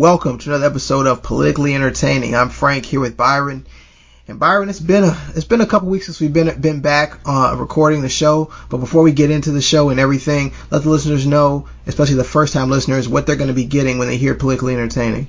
[0.00, 2.34] Welcome to another episode of Politically Entertaining.
[2.34, 3.66] I'm Frank here with Byron.
[4.26, 7.20] And Byron, it's been a it's been a couple weeks since we've been been back
[7.26, 8.50] uh, recording the show.
[8.70, 12.24] But before we get into the show and everything, let the listeners know, especially the
[12.24, 15.28] first time listeners, what they're going to be getting when they hear Politically Entertaining.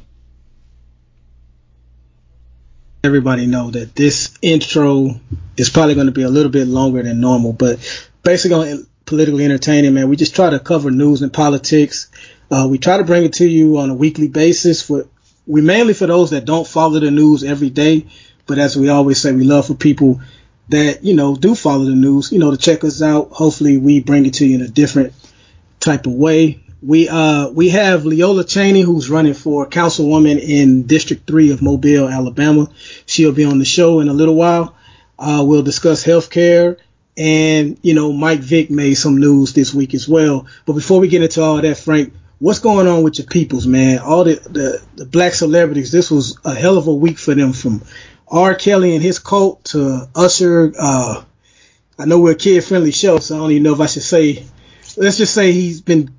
[3.04, 5.20] Everybody know that this intro
[5.58, 9.44] is probably going to be a little bit longer than normal, but basically on Politically
[9.44, 12.08] Entertaining, man, we just try to cover news and politics.
[12.52, 15.08] Uh, we try to bring it to you on a weekly basis for
[15.48, 18.06] we mainly for those that don't follow the news every day
[18.52, 20.20] but as we always say, we love for people
[20.68, 23.30] that, you know, do follow the news, you know, to check us out.
[23.30, 25.14] Hopefully we bring it to you in a different
[25.80, 26.62] type of way.
[26.82, 32.10] We, uh, we have Leola Cheney, who's running for councilwoman in District 3 of Mobile,
[32.10, 32.70] Alabama.
[33.06, 34.76] She'll be on the show in a little while.
[35.18, 36.78] Uh, we'll discuss healthcare
[37.16, 40.48] and, you know, Mike Vick made some news this week as well.
[40.66, 44.00] But before we get into all that, Frank, what's going on with your peoples, man?
[44.00, 47.54] All the, the, the black celebrities, this was a hell of a week for them
[47.54, 47.84] from
[48.28, 48.56] R.
[48.56, 50.74] Kelly and his cult to Usher.
[50.78, 51.24] Uh,
[52.00, 54.02] I know we're a kid friendly show, so I don't even know if I should
[54.02, 54.44] say.
[54.98, 56.14] Let's just say he's been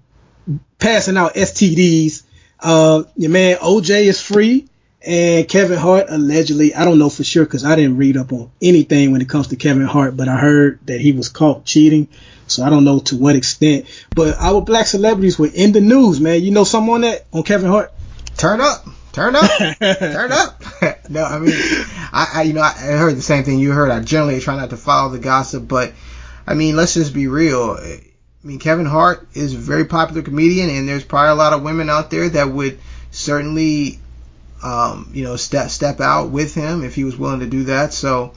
[0.79, 2.23] passing out STDs.
[2.61, 4.69] Uh, your man OJ is free,
[5.05, 6.75] and Kevin Hart allegedly.
[6.75, 9.49] I don't know for sure because I didn't read up on anything when it comes
[9.49, 12.09] to Kevin Hart, but I heard that he was caught cheating.
[12.47, 13.87] So I don't know to what extent.
[14.15, 16.43] But our black celebrities were in the news, man.
[16.43, 17.93] You know something on that on Kevin Hart?
[18.37, 18.87] Turn up.
[19.13, 20.63] Turn up, turn up.
[21.11, 23.91] no, I mean, I, I, you know, I heard the same thing you heard.
[23.91, 25.93] I generally try not to follow the gossip, but
[26.47, 27.77] I mean, let's just be real.
[27.79, 28.01] I
[28.43, 31.91] mean, Kevin Hart is a very popular comedian, and there's probably a lot of women
[31.91, 32.79] out there that would
[33.11, 34.01] certainly,
[34.63, 37.93] um, you know, step step out with him if he was willing to do that.
[37.93, 38.33] So,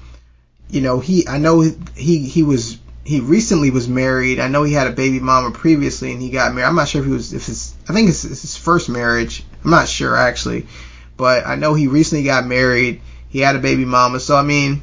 [0.69, 4.39] you know, he, I know he he was he recently was married.
[4.39, 6.67] I know he had a baby mama previously, and he got married.
[6.67, 9.43] I'm not sure if he was if it's I think it's, it's his first marriage.
[9.63, 10.67] I'm not sure actually,
[11.15, 13.01] but I know he recently got married.
[13.29, 14.81] He had a baby mama, so I mean,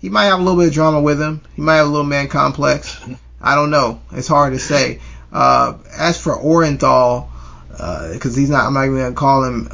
[0.00, 1.42] he might have a little bit of drama with him.
[1.54, 2.98] He might have a little man complex.
[3.40, 4.00] I don't know.
[4.12, 5.00] It's hard to say.
[5.30, 7.28] Uh, as for Orenthal,
[7.68, 9.68] because uh, he's not, I'm not even gonna call him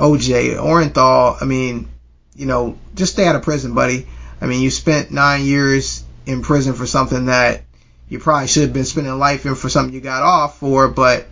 [0.00, 1.36] OJ Orenthal.
[1.40, 1.88] I mean,
[2.34, 4.06] you know, just stay out of prison, buddy.
[4.40, 7.62] I mean, you spent nine years in prison for something that
[8.08, 11.26] you probably should have been spending life in for something you got off for, but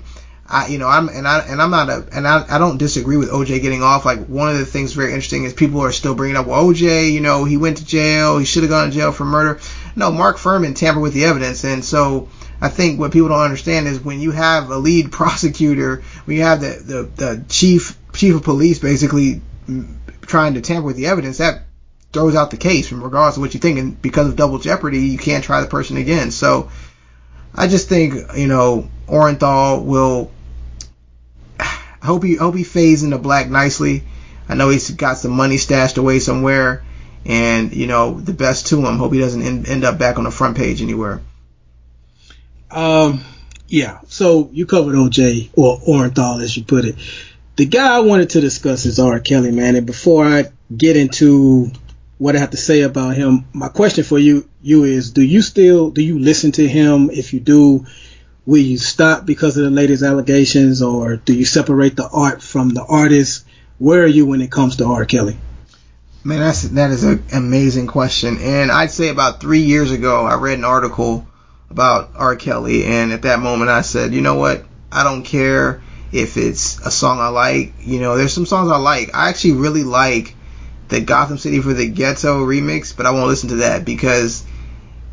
[0.46, 3.16] I, you know, I'm and I and I'm not a and I, I don't disagree
[3.16, 4.04] with OJ getting off.
[4.04, 7.12] Like one of the things very interesting is people are still bringing up, well, OJ,
[7.12, 9.60] you know, he went to jail, he should have gone to jail for murder.
[9.96, 12.28] No, Mark Fuhrman tampered with the evidence, and so
[12.60, 16.42] I think what people don't understand is when you have a lead prosecutor, when you
[16.44, 19.40] have the the, the chief chief of police basically
[20.22, 21.62] trying to tamper with the evidence, that
[22.12, 23.78] throws out the case, regardless of what you think.
[23.78, 26.30] And because of double jeopardy, you can't try the person again.
[26.30, 26.70] So
[27.54, 30.30] I just think you know Orenthal will.
[31.60, 34.02] I hope he hope he fades into black nicely.
[34.48, 36.84] I know he's got some money stashed away somewhere,
[37.24, 38.98] and you know the best to him.
[38.98, 41.20] Hope he doesn't end, end up back on the front page anywhere.
[42.70, 43.24] Um,
[43.68, 44.00] yeah.
[44.08, 46.96] So you covered OJ or Orenthal, as you put it.
[47.58, 49.18] The guy I wanted to discuss is R.
[49.18, 49.74] Kelly, man.
[49.74, 50.44] And before I
[50.76, 51.72] get into
[52.16, 53.46] what I have to say about him.
[53.52, 57.10] My question for you you is do you still do you listen to him?
[57.10, 57.84] If you do,
[58.46, 62.70] will you stop because of the latest allegations or do you separate the art from
[62.70, 63.44] the artist?
[63.78, 65.04] Where are you when it comes to R.
[65.04, 65.36] Kelly?
[66.22, 68.38] Man, that's that is an amazing question.
[68.38, 71.26] And I'd say about three years ago I read an article
[71.70, 72.36] about R.
[72.36, 74.64] Kelly and at that moment I said, you know what?
[74.92, 75.82] I don't care
[76.12, 77.74] if it's a song I like.
[77.80, 79.14] You know, there's some songs I like.
[79.14, 80.34] I actually really like
[80.88, 84.44] the Gotham City for the Ghetto remix, but I won't listen to that because,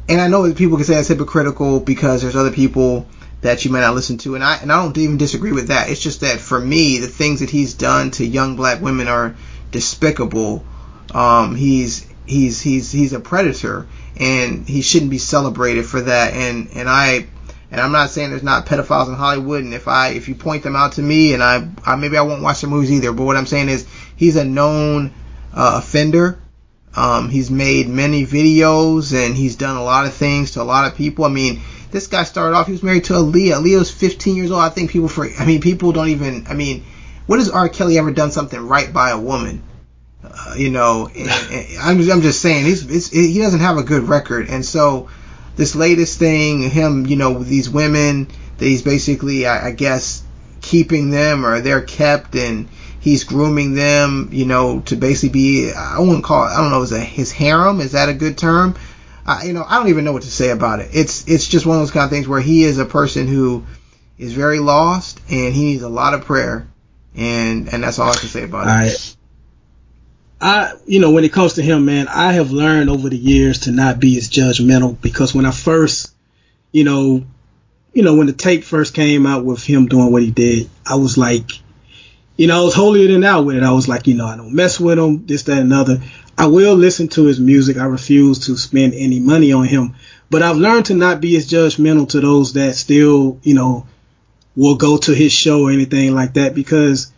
[0.07, 3.07] and I know people can say that's hypocritical because there's other people
[3.41, 5.89] that you might not listen to, and I and I don't even disagree with that.
[5.89, 9.35] It's just that for me, the things that he's done to young black women are
[9.72, 10.66] despicable.
[11.13, 16.33] Um, he's he's he's he's a predator, and he shouldn't be celebrated for that.
[16.33, 17.27] And and I
[17.72, 20.64] and I'm not saying there's not pedophiles in Hollywood, and if I if you point
[20.64, 23.12] them out to me, and I, I maybe I won't watch the movies either.
[23.12, 25.12] But what I'm saying is he's a known
[25.54, 26.39] uh, offender.
[26.95, 30.89] Um, he's made many videos and he's done a lot of things to a lot
[30.89, 31.25] of people.
[31.25, 31.60] I mean,
[31.92, 33.56] this guy started off, he was married to Aaliyah.
[33.56, 34.62] Aaliyah's 15 years old.
[34.62, 36.86] I think people for, I mean, people don't even, I mean,
[37.25, 37.68] when has R.
[37.68, 39.62] Kelly ever done something right by a woman?
[40.24, 43.84] Uh, you know, and, and I'm, just, I'm just saying, he's, he doesn't have a
[43.84, 44.48] good record.
[44.50, 45.10] And so
[45.56, 50.24] this latest thing, him, you know, these women that he's basically, I, I guess,
[50.62, 52.68] keeping them or they're kept and
[53.00, 56.81] he's grooming them, you know, to basically be, I wouldn't call it, I don't know,
[56.81, 57.80] is it his harem?
[57.80, 58.75] Is that a good term?
[59.25, 60.90] I, you know, I don't even know what to say about it.
[60.94, 63.66] It's, it's just one of those kind of things where he is a person who
[64.18, 66.68] is very lost and he needs a lot of prayer.
[67.16, 69.14] and and that's all I can say about all it.
[70.40, 73.60] I, you know, when it comes to him, man, I have learned over the years
[73.62, 76.14] to not be as judgmental because when I first,
[76.72, 77.24] you know,
[77.94, 80.96] you know, when the tape first came out with him doing what he did, I
[80.96, 81.50] was like,
[82.36, 83.64] you know, I was holier than thou with it.
[83.64, 86.02] I was like, you know, I don't mess with him, this, that, and other.
[86.38, 87.78] I will listen to his music.
[87.78, 89.96] I refuse to spend any money on him.
[90.30, 93.88] But I've learned to not be as judgmental to those that still, you know,
[94.56, 97.12] will go to his show or anything like that because,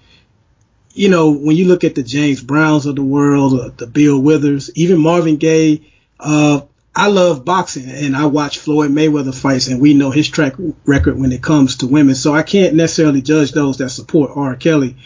[0.97, 4.71] you know, when you look at the James Browns of the world, the Bill Withers,
[4.75, 5.81] even Marvin Gaye,
[6.19, 6.61] uh,
[6.95, 10.55] I love boxing and I watch Floyd Mayweather fights and we know his track
[10.85, 12.15] record when it comes to women.
[12.15, 14.55] So I can't necessarily judge those that support R.
[14.55, 14.97] Kelly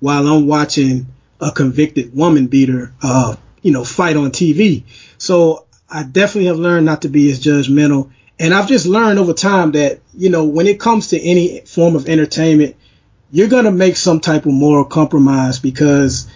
[0.00, 1.06] while I'm watching
[1.40, 4.84] a convicted woman beater, uh, you know, fight on TV.
[5.16, 8.10] So I definitely have learned not to be as judgmental.
[8.38, 11.96] And I've just learned over time that, you know, when it comes to any form
[11.96, 12.76] of entertainment,
[13.30, 16.28] you're going to make some type of moral compromise because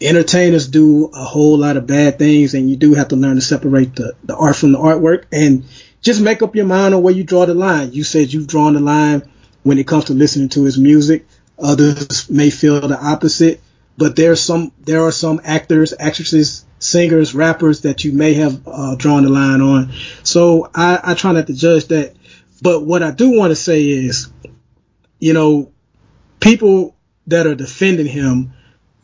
[0.00, 3.40] entertainers do a whole lot of bad things and you do have to learn to
[3.40, 5.64] separate the, the art from the artwork and
[6.00, 7.92] just make up your mind on where you draw the line.
[7.92, 9.30] You said you've drawn the line
[9.62, 11.26] when it comes to listening to his music.
[11.58, 13.60] Others may feel the opposite,
[13.98, 18.62] but there are some, there are some actors, actresses, singers, rappers that you may have
[18.66, 19.92] uh, drawn the line on.
[20.22, 22.14] So I, I try not to judge that.
[22.62, 24.30] But what I do want to say is,
[25.18, 25.70] you know,
[26.40, 26.96] people
[27.26, 28.52] that are defending him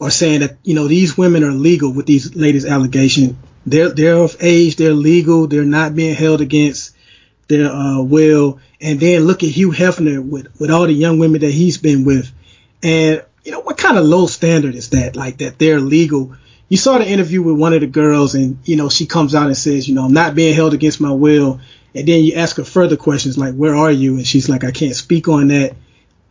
[0.00, 3.36] are saying that you know these women are legal with these latest allegations.
[3.64, 6.94] They're they're of age, they're legal, they're not being held against
[7.48, 8.60] their uh, will.
[8.80, 12.04] And then look at Hugh Hefner with with all the young women that he's been
[12.04, 12.30] with,
[12.82, 15.16] and you know what kind of low standard is that?
[15.16, 16.34] Like that they're legal.
[16.68, 19.46] You saw the interview with one of the girls, and you know she comes out
[19.46, 21.60] and says, you know, I'm not being held against my will.
[21.94, 24.16] And then you ask her further questions like, where are you?
[24.16, 25.74] And she's like, I can't speak on that.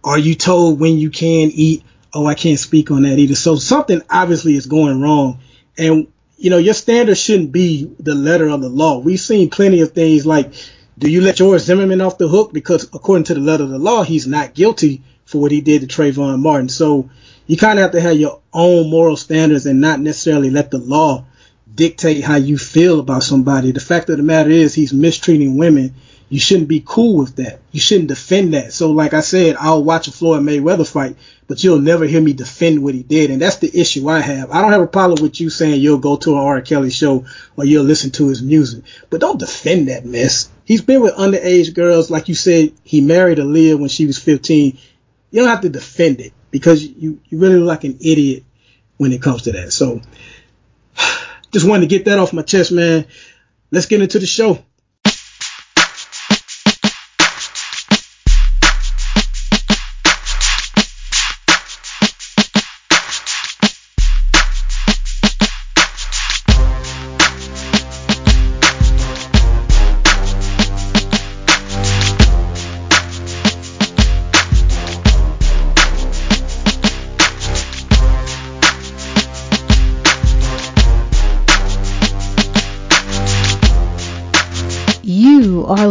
[0.05, 1.83] Are you told when you can eat?
[2.15, 3.35] oh, I can't speak on that either.
[3.35, 5.39] So something obviously is going wrong.
[5.77, 6.07] And,
[6.37, 8.99] you know, your standard shouldn't be the letter of the law.
[8.99, 10.53] We've seen plenty of things like,
[10.97, 12.53] do you let George Zimmerman off the hook?
[12.53, 15.81] Because according to the letter of the law, he's not guilty for what he did
[15.81, 16.69] to Trayvon Martin.
[16.69, 17.09] So
[17.47, 20.77] you kind of have to have your own moral standards and not necessarily let the
[20.77, 21.25] law
[21.73, 23.71] dictate how you feel about somebody.
[23.71, 25.95] The fact of the matter is he's mistreating women
[26.29, 27.59] you shouldn't be cool with that.
[27.71, 28.73] You shouldn't defend that.
[28.73, 31.15] So, like I said, I'll watch a Floyd Mayweather fight,
[31.47, 33.29] but you'll never hear me defend what he did.
[33.29, 34.49] And that's the issue I have.
[34.49, 36.61] I don't have a problem with you saying you'll go to an R.
[36.61, 37.25] Kelly show
[37.55, 40.49] or you'll listen to his music, but don't defend that mess.
[40.65, 42.09] He's been with underage girls.
[42.09, 44.77] Like you said, he married Aaliyah when she was 15.
[45.29, 48.43] You don't have to defend it because you, you really look like an idiot
[48.97, 49.71] when it comes to that.
[49.71, 50.01] So,
[51.51, 53.05] just wanted to get that off my chest, man.
[53.69, 54.63] Let's get into the show.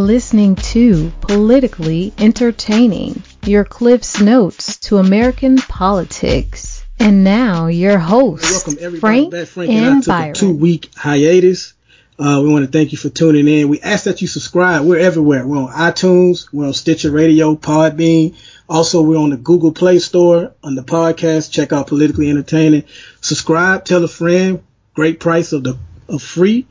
[0.04, 6.84] Listening to Politically Entertaining, your Cliff's Notes to American politics.
[6.98, 10.34] And now your hosts, Frank, back, Frank and, and Byron.
[10.34, 11.72] two week hiatus.
[12.16, 13.68] Uh, we want to thank you for tuning in.
[13.68, 14.84] We ask that you subscribe.
[14.84, 15.46] We're everywhere.
[15.46, 16.46] We're on iTunes.
[16.52, 18.36] We're on Stitcher Radio, Podbean.
[18.68, 21.50] Also, we're on the Google Play Store on the podcast.
[21.50, 22.84] Check out Politically Entertaining.
[23.20, 23.84] Subscribe.
[23.84, 24.62] Tell a friend.
[24.94, 25.76] Great price of the
[26.08, 26.66] of free.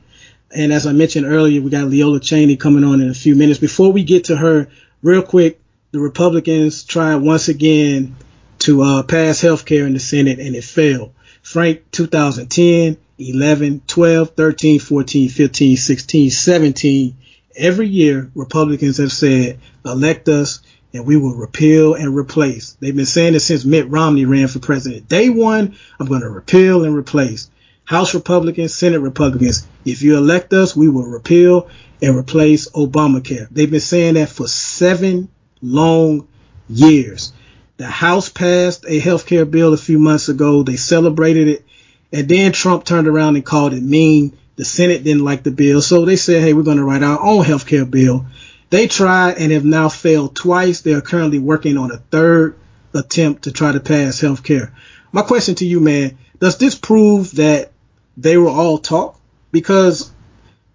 [0.54, 3.58] And as I mentioned earlier, we got Leola Cheney coming on in a few minutes.
[3.58, 4.68] Before we get to her,
[5.02, 8.14] real quick, the Republicans tried once again
[8.60, 11.12] to uh, pass health care in the Senate and it failed.
[11.42, 17.16] Frank, 2010, 11, 12, 13, 14, 15, 16, 17.
[17.56, 20.60] Every year, Republicans have said, elect us
[20.92, 22.76] and we will repeal and replace.
[22.80, 25.08] They've been saying it since Mitt Romney ran for president.
[25.08, 27.50] Day one, I'm going to repeal and replace.
[27.84, 29.66] House Republicans, Senate Republicans.
[29.84, 31.68] If you elect us, we will repeal
[32.00, 33.48] and replace Obamacare.
[33.50, 35.28] They've been saying that for seven
[35.60, 36.26] long
[36.68, 37.32] years.
[37.76, 40.62] The House passed a health care bill a few months ago.
[40.62, 41.64] They celebrated it.
[42.12, 44.38] And then Trump turned around and called it mean.
[44.56, 45.82] The Senate didn't like the bill.
[45.82, 48.26] So they said, hey, we're going to write our own health care bill.
[48.70, 50.80] They tried and have now failed twice.
[50.80, 52.56] They are currently working on a third
[52.94, 54.72] attempt to try to pass health care.
[55.12, 57.72] My question to you, man, does this prove that
[58.16, 59.18] they were all talk
[59.50, 60.10] because,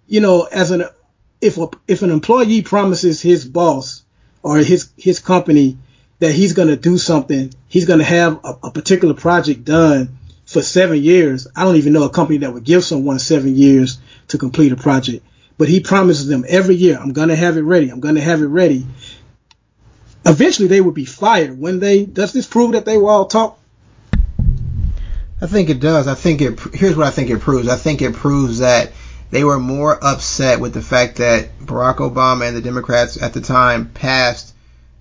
[0.07, 0.83] you know, as an,
[1.41, 4.03] if a, if an employee promises his boss
[4.43, 5.77] or his, his company
[6.19, 7.53] that he's going to do something.
[7.67, 11.47] He's going to have a, a particular project done for seven years.
[11.55, 14.75] I don't even know a company that would give someone seven years to complete a
[14.75, 15.25] project.
[15.57, 17.89] But he promises them every year, I'm going to have it ready.
[17.89, 18.85] I'm going to have it ready.
[20.25, 21.57] Eventually, they would be fired.
[21.59, 23.58] When they does this prove that they were all talk?
[25.41, 26.07] I think it does.
[26.07, 26.59] I think it.
[26.73, 27.67] Here's what I think it proves.
[27.67, 28.91] I think it proves that
[29.31, 33.41] they were more upset with the fact that Barack Obama and the Democrats at the
[33.41, 34.53] time passed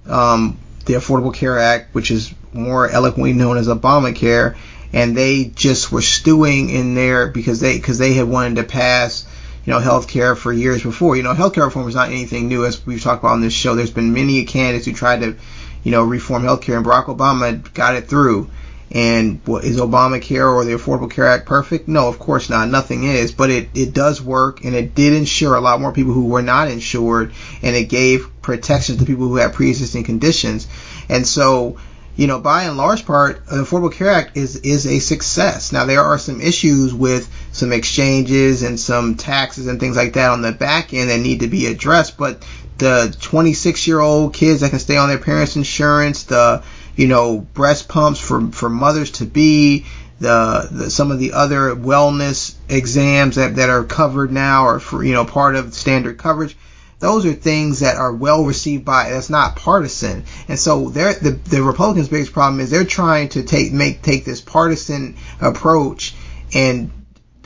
[0.07, 4.57] um, the Affordable Care Act, which is more eloquently known as Obamacare,
[4.93, 9.27] and they just were stewing in there because they because they had wanted to pass
[9.65, 11.17] you know health care for years before.
[11.17, 13.75] You know, healthcare reform is not anything new as we've talked about on this show.
[13.75, 15.37] There's been many candidates who tried to
[15.83, 18.49] you know reform healthcare, and Barack Obama got it through.
[18.91, 21.89] And what, is Obamacare or the Affordable Care Act perfect?
[21.89, 22.69] No, of course not.
[22.69, 26.13] Nothing is, but it, it does work and it did insure a lot more people
[26.13, 30.67] who were not insured and it gave protections to people who had pre-existing conditions.
[31.11, 31.77] And so,
[32.17, 35.71] you know, by and large part, the Affordable Care Act is, is a success.
[35.71, 40.31] Now, there are some issues with some exchanges and some taxes and things like that
[40.31, 42.43] on the back end that need to be addressed, but
[42.79, 46.63] the 26 year old kids that can stay on their parents' insurance, the
[46.99, 49.87] you know, breast pumps for, for mothers to be,
[50.19, 55.05] the, the, some of the other wellness exams that, that are covered now or for,
[55.05, 56.57] you know, part of standard coverage.
[56.99, 60.25] Those are things that are well received by, that's not partisan.
[60.49, 64.25] And so they're, the, the Republicans' biggest problem is they're trying to take, make, take
[64.25, 66.17] this partisan approach
[66.53, 66.91] and,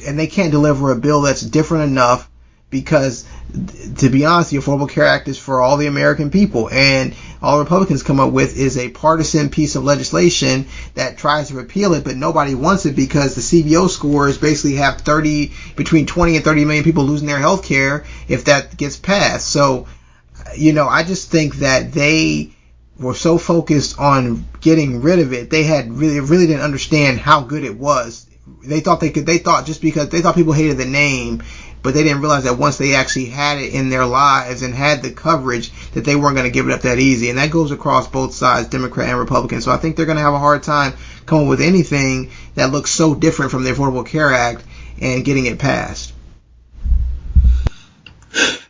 [0.07, 2.27] and they can't deliver a bill that's different enough
[2.73, 3.25] because
[3.99, 7.61] to be honest, the Affordable Care Act is for all the American people, and all
[7.61, 12.03] Republicans come up with is a partisan piece of legislation that tries to repeal it,
[12.03, 16.65] but nobody wants it because the CBO scores basically have 30 between 20 and 30
[16.65, 19.49] million people losing their health care if that gets passed.
[19.49, 19.87] So,
[20.57, 22.53] you know, I just think that they
[22.99, 27.43] were so focused on getting rid of it, they had really really didn't understand how
[27.43, 28.27] good it was.
[28.65, 29.27] They thought they could.
[29.27, 31.43] They thought just because they thought people hated the name
[31.83, 35.03] but they didn't realize that once they actually had it in their lives and had
[35.03, 37.29] the coverage that they weren't going to give it up that easy.
[37.29, 39.61] And that goes across both sides democrat and republican.
[39.61, 40.95] So i think they're going to have a hard time
[41.27, 44.65] coming with anything that looks so different from the affordable care act
[45.01, 46.13] and getting it passed.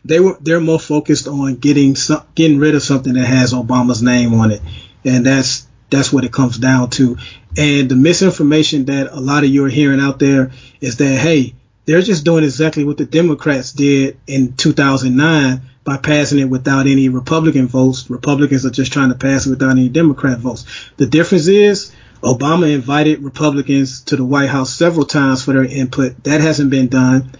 [0.05, 4.01] They were they're more focused on getting some, getting rid of something that has obama's
[4.01, 4.61] name on it.
[5.05, 7.17] And that's that's what it comes down to.
[7.55, 10.51] And the misinformation that a lot of you are hearing out there
[10.81, 11.53] is that hey
[11.85, 17.09] they're just doing exactly what the Democrats did in 2009 by passing it without any
[17.09, 18.09] Republican votes.
[18.09, 20.65] Republicans are just trying to pass it without any Democrat votes.
[20.97, 26.23] The difference is Obama invited Republicans to the White House several times for their input.
[26.23, 27.31] That hasn't been done.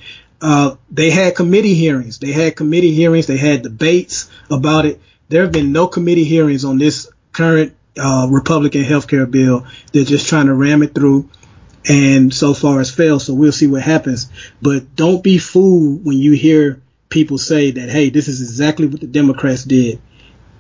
[0.42, 2.20] Uh, they had committee hearings.
[2.20, 3.28] They had committee hearings.
[3.28, 5.00] They had debates about it.
[5.30, 9.66] There have been no committee hearings on this current uh, Republican health care bill.
[9.94, 11.30] They're just trying to ram it through
[11.88, 13.22] and so far has failed.
[13.22, 14.30] So we'll see what happens.
[14.62, 19.02] But don't be fooled when you hear people say that, hey, this is exactly what
[19.02, 20.02] the Democrats did.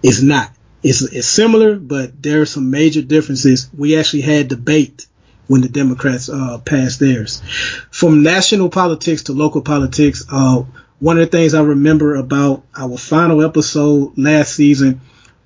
[0.01, 0.51] It's not.
[0.83, 3.69] It's, it's similar, but there are some major differences.
[3.75, 5.07] We actually had debate
[5.47, 7.41] when the Democrats uh, passed theirs.
[7.89, 10.63] From national politics to local politics, uh,
[10.99, 15.01] one of the things I remember about our final episode last season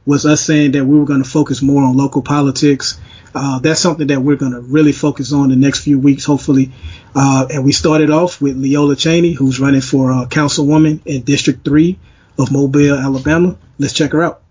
[0.05, 2.99] was us saying that we were going to focus more on local politics
[3.39, 6.71] uh, that's something that we're going to really focus on the next few weeks, hopefully.
[7.15, 11.63] Uh, and we started off with Leola Cheney, who's running for uh, councilwoman in District
[11.63, 11.97] 3
[12.39, 13.57] of Mobile, Alabama.
[13.77, 14.41] Let's check her out.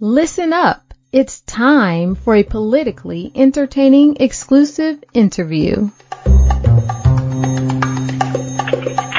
[0.00, 0.94] Listen up.
[1.12, 5.90] It's time for a politically entertaining exclusive interview.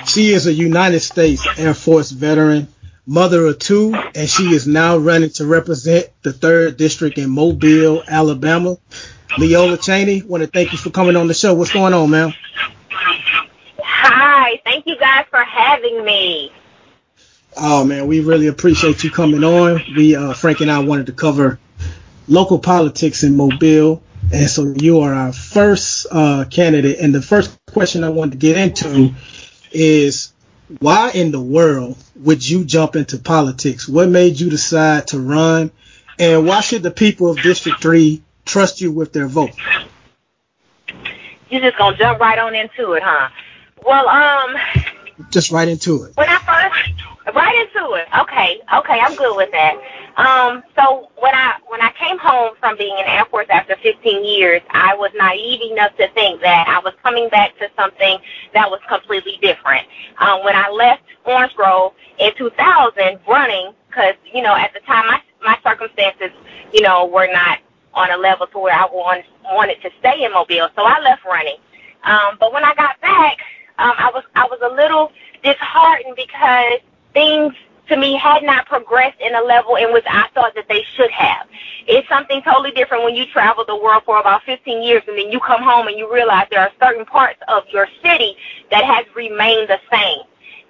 [0.06, 2.68] She is a United States Air Force veteran
[3.06, 8.04] mother of two, and she is now running to represent the third district in Mobile,
[8.08, 8.78] Alabama.
[9.38, 11.54] Leola Cheney, want to thank you for coming on the show.
[11.54, 12.34] What's going on, ma'am?
[13.80, 16.52] Hi, thank you guys for having me.
[17.58, 19.82] Oh man, we really appreciate you coming on.
[19.96, 21.60] We uh, Frank and I wanted to cover
[22.28, 27.00] local politics in Mobile, and so you are our first uh, candidate.
[27.00, 29.14] And the first question I wanted to get into
[29.72, 30.34] is
[30.80, 33.88] why in the world would you jump into politics?
[33.88, 35.72] What made you decide to run?
[36.18, 39.52] And why should the people of District 3 trust you with their vote?
[41.50, 43.30] You're just going to jump right on into it, huh?
[43.86, 44.56] Well, um.
[45.30, 46.16] Just right into it.
[46.16, 47.36] When I first.
[47.36, 48.08] Right into it.
[48.22, 48.62] Okay.
[48.74, 49.00] Okay.
[49.00, 49.76] I'm good with that.
[50.18, 54.24] Um, so when I when I came home from being in Air Force after 15
[54.24, 58.20] years, I was naive enough to think that I was coming back to something
[58.54, 59.88] that was completely different.
[60.20, 65.08] Um, when I left Orange Grove in 2000 running, because, you know, at the time
[65.08, 66.32] my, my circumstances,
[66.74, 67.60] you know, were not
[67.94, 71.24] on a level to where I want, wanted to stay in Mobile, so I left
[71.26, 71.58] running.
[72.04, 73.38] Um, but when I got back,
[73.78, 75.12] um, I was I was a little
[75.44, 76.80] disheartened because
[77.14, 77.54] things
[77.88, 81.12] to me had not progressed in a level in which I thought that they should
[81.12, 81.48] have.
[81.88, 85.32] It's something totally different when you travel the world for about 15 years and then
[85.32, 88.36] you come home and you realize there are certain parts of your city
[88.72, 90.24] that has remained the same.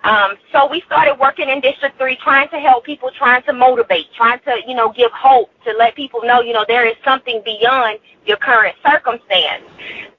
[0.05, 4.05] Um, so we started working in District 3 trying to help people, trying to motivate,
[4.15, 7.41] trying to, you know, give hope, to let people know, you know, there is something
[7.43, 9.63] beyond your current circumstance.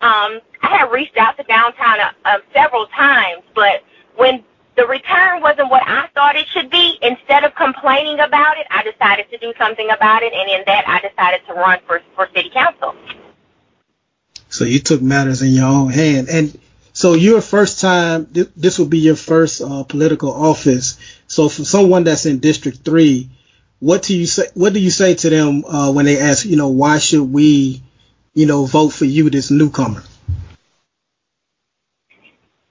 [0.01, 3.85] Um, I have reached out to downtown uh, uh, several times, but
[4.17, 4.43] when
[4.77, 6.99] the return wasn't what I thought it should be.
[7.01, 10.87] Instead of complaining about it, I decided to do something about it, and in that,
[10.87, 12.95] I decided to run for for city council.
[14.51, 16.59] So you took matters in your own hand, and
[16.97, 20.97] so your first time, this will be your first uh, political office.
[21.27, 23.29] So for someone that's in District Three,
[23.81, 24.45] what do you say?
[24.55, 27.83] What do you say to them uh, when they ask, you know, why should we,
[28.33, 30.03] you know, vote for you, this newcomer?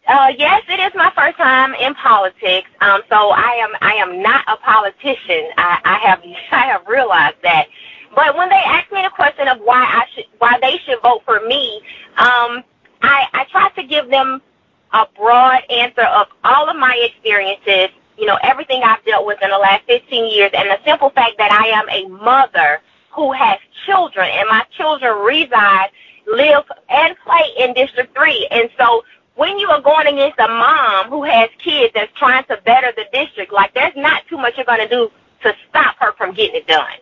[0.08, 2.68] Uh, yes, it is my first time in politics.
[2.82, 5.52] Um, so I am I am not a politician.
[5.56, 7.68] I, I have I have realized that.
[8.16, 11.22] But when they ask me the question of why I should why they should vote
[11.26, 11.80] for me,
[12.18, 12.64] um,
[13.02, 14.42] I I try to give them
[14.94, 17.90] a broad answer of all of my experiences.
[18.18, 21.38] You know, everything I've dealt with in the last 15 years, and the simple fact
[21.38, 25.90] that I am a mother who has children, and my children reside,
[26.26, 28.48] live, and play in District 3.
[28.52, 29.04] And so
[29.36, 33.06] when you are going against a mom who has kids that's trying to better the
[33.12, 35.12] district, like there's not too much you're going to do
[35.44, 36.98] to stop her from getting it done.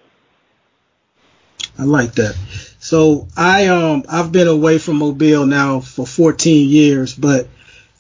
[1.78, 2.36] I like that.
[2.94, 7.46] So I um I've been away from Mobile now for 14 years, but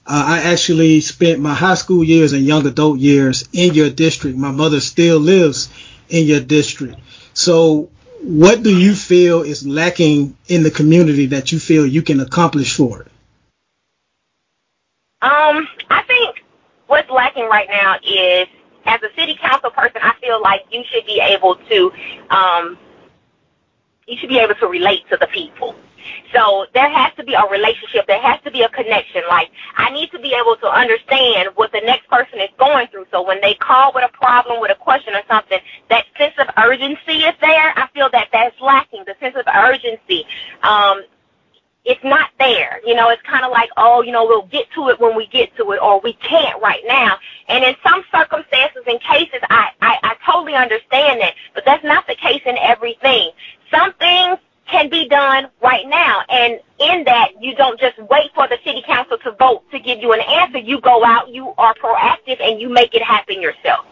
[0.05, 4.38] uh, I actually spent my high school years and young adult years in your district.
[4.38, 5.73] My mother still lives
[6.09, 7.00] in your district.
[7.33, 7.89] So
[8.21, 12.77] what do you feel is lacking in the community that you feel you can accomplish
[12.77, 13.11] for it?
[15.24, 16.44] Um, I think
[16.85, 18.48] what's lacking right now is,
[18.85, 21.91] as a city council person, I feel like you should be able to,
[22.29, 22.77] um,
[24.07, 25.75] you should be able to relate to the people.
[26.33, 28.07] So there has to be a relationship.
[28.07, 29.22] There has to be a connection.
[29.29, 33.05] Like I need to be able to understand what the next person is going through.
[33.11, 36.48] So when they call with a problem, with a question or something, that sense of
[36.57, 37.74] urgency is there.
[37.77, 39.03] I feel that that's lacking.
[39.05, 40.25] The sense of urgency.
[40.63, 41.03] Um,
[41.85, 42.79] it's not there.
[42.85, 45.27] You know, it's kind of like, oh, you know, we'll get to it when we
[45.27, 47.18] get to it, or we can't right now.
[47.50, 52.07] And in some circumstances and cases, I, I, I totally understand that, but that's not
[52.07, 53.31] the case in everything.
[53.74, 54.38] Some things
[54.70, 58.83] can be done right now, and in that, you don't just wait for the city
[58.86, 60.59] council to vote to give you an answer.
[60.59, 63.86] You go out, you are proactive, and you make it happen yourself.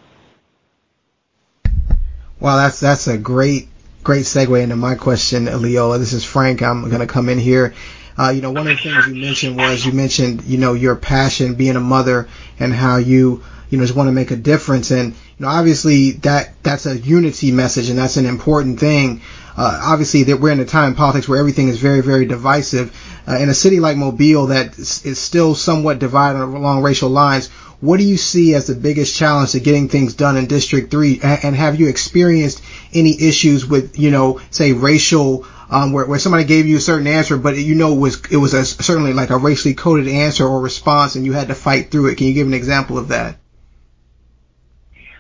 [2.40, 3.70] Well, that's that's a great
[4.04, 6.00] great segue into my question, Leola.
[6.00, 6.62] This is Frank.
[6.62, 7.74] I'm going to come in here.
[8.18, 10.96] Uh, you know, one of the things you mentioned was you mentioned, you know, your
[10.96, 12.28] passion being a mother
[12.60, 14.92] and how you, you know, just want to make a difference.
[14.92, 19.22] And, know, obviously that, that's a unity message and that's an important thing.
[19.58, 22.96] Uh, obviously that we're in a time in politics where everything is very, very divisive.
[23.28, 27.50] Uh, in a city like Mobile that is still somewhat divided along racial lines,
[27.82, 31.20] what do you see as the biggest challenge to getting things done in District 3?
[31.22, 32.62] And have you experienced
[32.94, 37.08] any issues with, you know, say racial, um, where, where somebody gave you a certain
[37.08, 40.46] answer, but you know, it was, it was a, certainly like a racially coded answer
[40.48, 42.18] or response and you had to fight through it.
[42.18, 43.38] Can you give an example of that?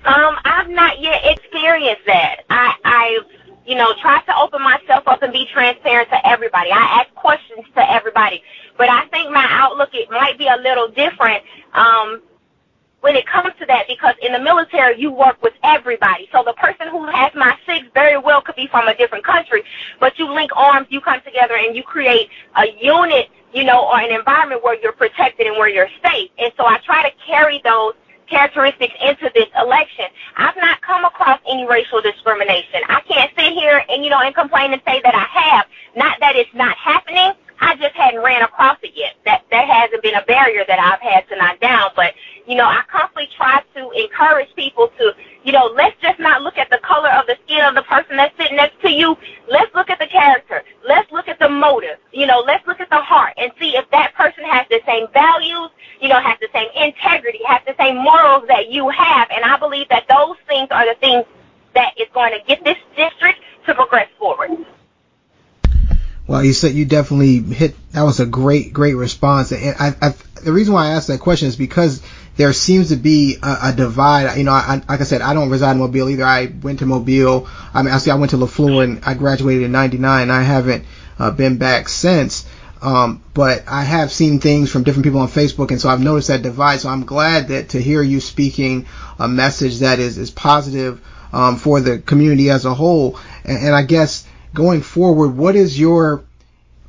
[0.06, 2.44] Um, I've not yet experienced that.
[2.50, 6.72] I, I've, you know, tried to open myself up and be transparent to everybody.
[6.72, 8.42] I ask questions to everybody,
[8.78, 11.44] but I think my outlook it might be a little different.
[11.74, 12.22] Um,
[13.02, 16.30] when it comes to that because in the military you work with everybody.
[16.32, 19.64] So the person who has my six very well could be from a different country,
[20.00, 24.00] but you link arms, you come together and you create a unit, you know, or
[24.00, 26.30] an environment where you're protected and where you're safe.
[26.38, 27.94] And so I try to carry those
[28.32, 30.06] characteristics into this election.
[30.38, 32.80] I've not come across any racial discrimination.
[32.88, 35.66] I can't sit here and, you know, and complain and say that I have.
[35.96, 39.14] Not that it's not happening, I just hadn't ran across it yet.
[39.24, 41.92] That that hasn't been a barrier that I've had to knock down.
[41.96, 42.14] But
[42.48, 46.58] you know, I constantly try to encourage people to, you know, let's just not look
[46.58, 49.16] at the color of the skin of the person that's sitting next to you.
[49.48, 50.64] Let's look at the character.
[50.88, 51.98] Let's look at the motive.
[52.12, 55.08] You know, let's look at the heart and see if that person has the same
[55.14, 55.70] values,
[56.02, 59.30] you know, has the same integrity, has the same morals that you have.
[59.30, 61.26] And I believe that those things are the things
[61.76, 64.50] that is going to get this district to progress forward.
[66.32, 67.76] Well, you said you definitely hit.
[67.92, 69.52] That was a great, great response.
[69.52, 72.02] And I, I, the reason why I asked that question is because
[72.38, 74.38] there seems to be a, a divide.
[74.38, 76.24] You know, I, like I said, I don't reside in Mobile either.
[76.24, 77.50] I went to Mobile.
[77.74, 80.32] I mean, actually, I went to LeFlore and I graduated in '99.
[80.32, 80.86] I haven't
[81.20, 82.48] uh, been back since.
[82.82, 86.30] Um, but I have seen things from different people on Facebook, and so I've noticed
[86.30, 86.80] that divide.
[86.80, 88.86] So I'm glad that to hear you speaking
[89.20, 91.02] a message that is is positive
[91.34, 93.20] um, for the community as a whole.
[93.44, 96.24] And, and I guess going forward, what is your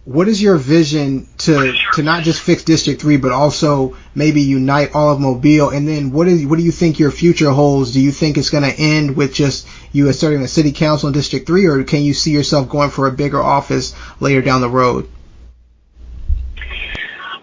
[0.04, 4.94] what is your vision to to not just fix District Three, but also maybe unite
[4.94, 5.70] all of Mobile?
[5.70, 7.92] And then what is what do you think your future holds?
[7.92, 11.12] Do you think it's going to end with just you asserting a city council in
[11.12, 14.70] District Three, or can you see yourself going for a bigger office later down the
[14.70, 15.08] road?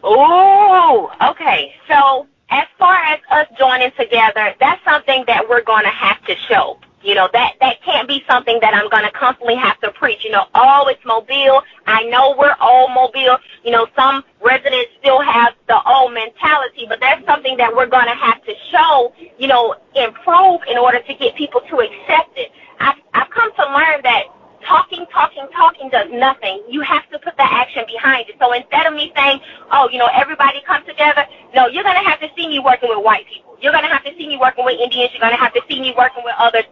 [0.04, 1.74] Oh, okay.
[1.88, 6.36] So as far as us joining together, that's something that we're going to have to
[6.50, 6.78] show.
[7.02, 10.24] You know, that, that can't be something that I'm going to constantly have to preach.
[10.24, 11.62] You know, oh, it's Mobile.
[11.88, 13.38] I know we're old Mobile.
[13.64, 18.08] You know, some residents still have the old mentality, but that's something that we're going
[18.08, 22.52] to have to show, you know, improve in order to get people to accept it.
[22.80, 24.24] I've, I've come to learn that
[24.68, 26.64] talking, talking, talking does nothing.
[26.70, 28.36] You have to put the action behind it.
[28.40, 29.40] So instead of me saying,
[29.72, 32.90] oh, you know, everybody come together, no, you're going to have to see me working
[32.90, 33.49] with white people.
[33.62, 35.12] You're going to have to see me working with Indians.
[35.14, 36.64] You're going to have to see me working with others.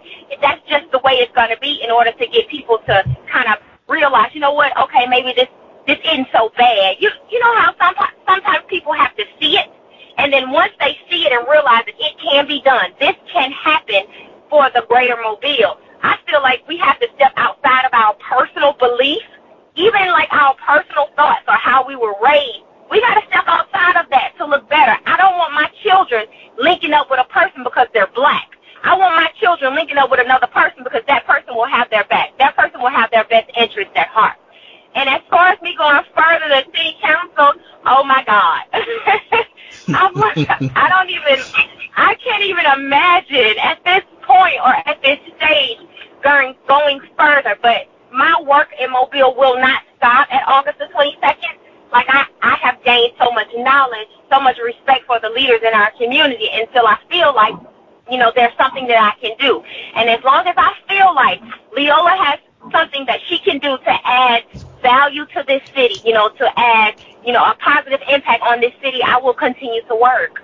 [0.41, 3.47] That's just the way it's going to be in order to get people to kind
[3.47, 5.47] of realize, you know what, okay, maybe this,
[5.87, 6.97] this isn't so bad.
[6.99, 9.67] You, you know how sometimes, sometimes people have to see it.
[10.17, 13.51] And then once they see it and realize that it can be done, this can
[13.51, 14.03] happen
[14.49, 18.73] for the greater Mobile I feel like we have to step outside of our personal
[18.73, 19.25] beliefs,
[19.75, 22.63] even like our personal thoughts or how we were raised.
[22.91, 24.95] We got to step outside of that to look better.
[25.05, 25.36] I don't
[26.67, 28.51] linking up with a person because they're black.
[28.83, 32.03] I want my children linking up with another person because that person will have their
[32.05, 32.37] back.
[32.39, 34.35] That person will have their best interest at heart.
[34.95, 38.61] And as far as me going further than city council, oh my God.
[39.87, 40.35] I'm like,
[40.89, 41.39] don't even,
[41.95, 45.79] I can't even imagine at this point or at this stage
[46.23, 47.55] going going further.
[47.61, 51.55] But my work in Mobile will not stop at August the 22nd.
[51.91, 55.73] Like I, I have gained so much knowledge, so much respect for the leaders in
[55.73, 57.53] our community until I feel like,
[58.09, 59.63] you know, there's something that I can do.
[59.93, 61.41] And as long as I feel like
[61.75, 62.39] Leola has
[62.71, 64.43] something that she can do to add
[64.81, 68.73] value to this city, you know, to add, you know, a positive impact on this
[68.81, 70.41] city, I will continue to work.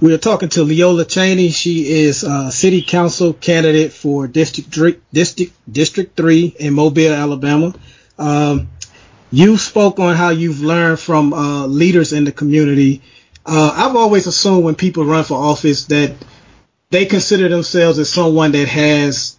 [0.00, 1.48] We are talking to Leola Cheney.
[1.48, 4.70] She is a city council candidate for District
[5.12, 7.74] District District Three in Mobile, Alabama.
[8.16, 8.68] Um,
[9.30, 13.02] you spoke on how you've learned from uh, leaders in the community.
[13.44, 16.14] Uh, I've always assumed when people run for office that
[16.90, 19.36] they consider themselves as someone that has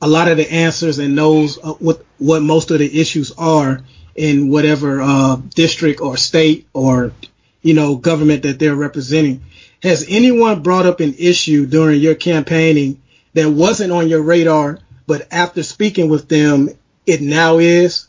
[0.00, 3.80] a lot of the answers and knows uh, what what most of the issues are
[4.14, 7.12] in whatever uh, district or state or
[7.62, 9.42] you know government that they're representing.
[9.82, 13.02] Has anyone brought up an issue during your campaigning
[13.34, 16.70] that wasn't on your radar, but after speaking with them,
[17.06, 18.08] it now is?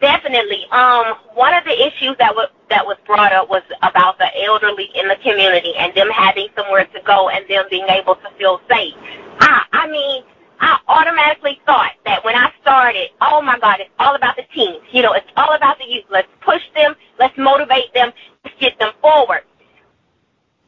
[0.00, 0.64] Definitely.
[0.72, 4.88] Um, one of the issues that was that was brought up was about the elderly
[4.94, 8.60] in the community and them having somewhere to go and them being able to feel
[8.70, 8.94] safe.
[9.40, 10.22] I, I mean,
[10.60, 14.82] I automatically thought that when I started, oh my God, it's all about the teens.
[14.90, 16.04] You know, it's all about the youth.
[16.10, 16.94] Let's push them.
[17.18, 18.12] Let's motivate them.
[18.44, 19.42] Let's get them forward.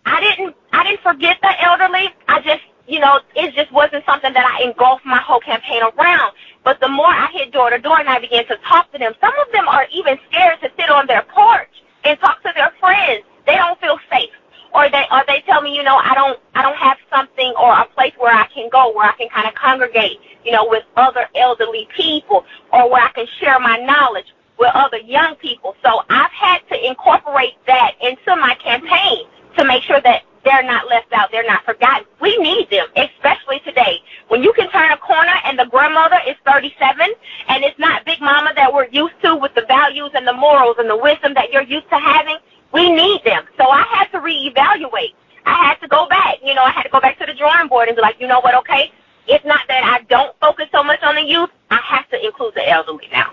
[0.04, 2.08] I didn't, I didn't forget the elderly.
[2.28, 6.32] I just, you know, it just wasn't something that I engulfed my whole campaign around.
[6.64, 9.14] But the more I hit door to door and I began to talk to them,
[9.20, 11.70] some of them are even scared to sit on their porch
[12.04, 13.24] and talk to their friends.
[13.46, 14.30] They don't feel safe
[14.74, 17.72] or they or they tell me, you know, I don't I don't have something or
[17.72, 20.84] a place where I can go where I can kind of congregate, you know, with
[20.96, 24.26] other elderly people or where I can share my knowledge
[24.58, 25.76] with other young people.
[25.84, 29.26] So I've had to incorporate that into my campaign
[29.58, 32.06] to make sure that they're not left out, they're not forgotten.
[32.20, 33.98] We need them, especially today.
[34.28, 37.06] When you can turn a corner and the grandmother is 37
[37.48, 40.76] and it's not Big Mama that we're used to with the values and the morals
[40.78, 42.36] and the wisdom that you're used to having,
[42.72, 43.44] we need them.
[43.58, 45.14] So I had to reevaluate.
[45.44, 46.38] I had to go back.
[46.42, 48.26] You know, I had to go back to the drawing board and be like, you
[48.26, 48.92] know what, okay,
[49.26, 51.50] it's not that I don't focus so much on the youth.
[51.70, 53.32] I have to include the elderly now.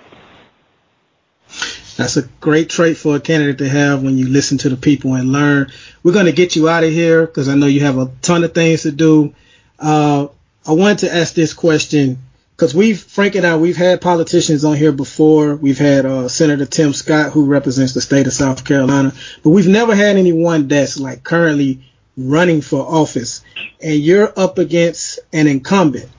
[2.00, 5.16] That's a great trait for a candidate to have when you listen to the people
[5.16, 5.70] and learn.
[6.02, 8.46] We're going to get you out of here because I know you have a ton
[8.46, 9.36] of things to do.
[9.78, 10.28] Uh,
[10.66, 12.20] I wanted to ask this question
[12.56, 15.58] because we've Frank and I we've had politicians on here before.
[15.58, 19.12] We've had uh, Senator Tim Scott who represents the state of South Carolina,
[19.44, 21.84] but we've never had anyone that's like currently
[22.16, 23.44] running for office.
[23.84, 26.10] And you're up against an incumbent.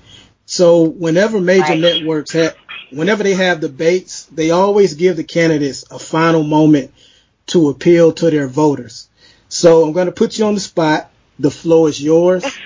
[0.44, 1.80] So whenever major right.
[1.80, 2.54] networks have,
[2.90, 6.92] whenever they have debates, they always give the candidates a final moment
[7.46, 9.08] to appeal to their voters.
[9.48, 11.10] So I'm going to put you on the spot.
[11.38, 12.44] The floor is yours.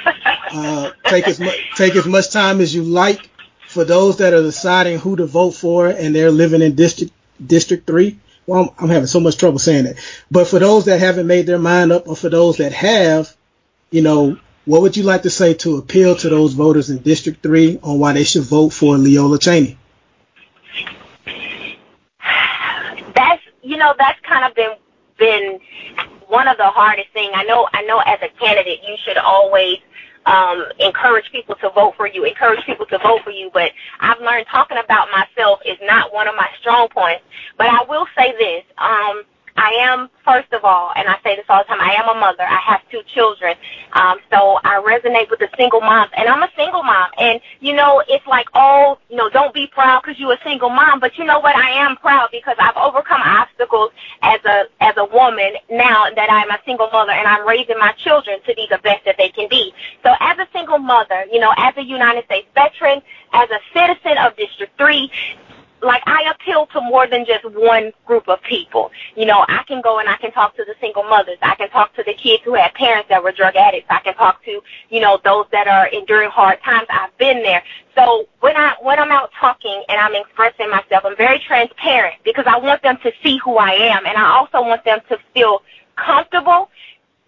[0.57, 3.29] Uh, take as much take as much time as you like.
[3.67, 7.13] For those that are deciding who to vote for and they're living in district
[7.45, 9.99] district three, well, I'm, I'm having so much trouble saying it.
[10.31, 13.35] But for those that haven't made their mind up, or for those that have,
[13.91, 17.43] you know, what would you like to say to appeal to those voters in District
[17.43, 19.77] 3 on why they should vote for Leola Cheney?
[23.15, 24.77] That's, you know, that's kind of been,
[25.19, 25.59] been
[26.29, 27.33] one of the hardest things.
[27.35, 29.79] I know, I know as a candidate, you should always
[30.27, 33.51] um, encourage people to vote for you, encourage people to vote for you.
[33.53, 37.23] But I've learned talking about myself is not one of my strong points.
[37.59, 38.65] But I will say this.
[38.79, 39.23] Um,
[39.57, 42.19] I am, first of all, and I say this all the time, I am a
[42.19, 42.43] mother.
[42.43, 43.55] I have two children.
[43.93, 47.11] Um, so I resonate with the single mom, and I'm a single mom.
[47.19, 50.71] And, you know, it's like, oh, you know, don't be proud because you're a single
[50.71, 50.99] mom.
[50.99, 51.55] But you know what?
[51.55, 56.51] I am proud because I've overcome obstacles as a, as a woman now that I'm
[56.51, 59.49] a single mother and I'm raising my children to be the best that they can
[59.49, 59.73] be.
[60.03, 64.19] So as a single mother, you know, as a United States veteran, as a citizen
[64.19, 65.11] of District 3,
[65.85, 68.91] like I appeal to more than just one group of people.
[69.17, 71.39] You know, I can go and I can talk to the single mothers.
[71.43, 73.87] I can talk to the kids who had parents that were drug addicts.
[73.91, 76.87] I can talk to, you know, those that are enduring hard times.
[76.91, 77.63] I've been there.
[77.95, 82.45] So when I when I'm out talking and I'm expressing myself, I'm very transparent because
[82.49, 85.63] I want them to see who I am and I also want them to feel
[85.97, 86.71] comfortable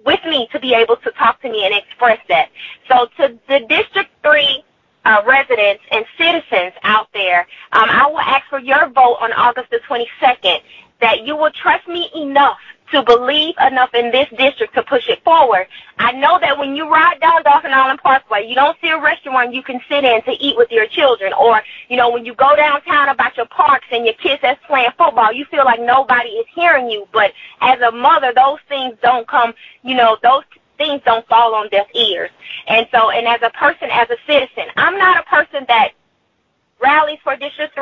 [0.05, 2.49] with me to be able to talk to me and express that.
[2.89, 4.65] So to the District 3
[5.07, 9.71] uh, residents and citizens out there, um, I will ask for your vote on August
[9.71, 10.61] the 22nd
[11.01, 12.59] that you will trust me enough
[12.91, 15.67] to believe enough in this district to push it forward.
[15.99, 19.55] I know that when you ride down Dauphin Island Parkway, you don't see a restaurant
[19.55, 21.33] you can sit in to eat with your children.
[21.33, 24.91] Or, you know, when you go downtown about your parks and your kids that's playing
[24.97, 27.09] football, you feel like nobody is hearing you.
[27.13, 30.45] But as a mother, those things don't come, you know, those
[30.77, 32.31] things don't fall on deaf ears.
[32.67, 35.93] And so, and as a person, as a citizen, I'm not a person that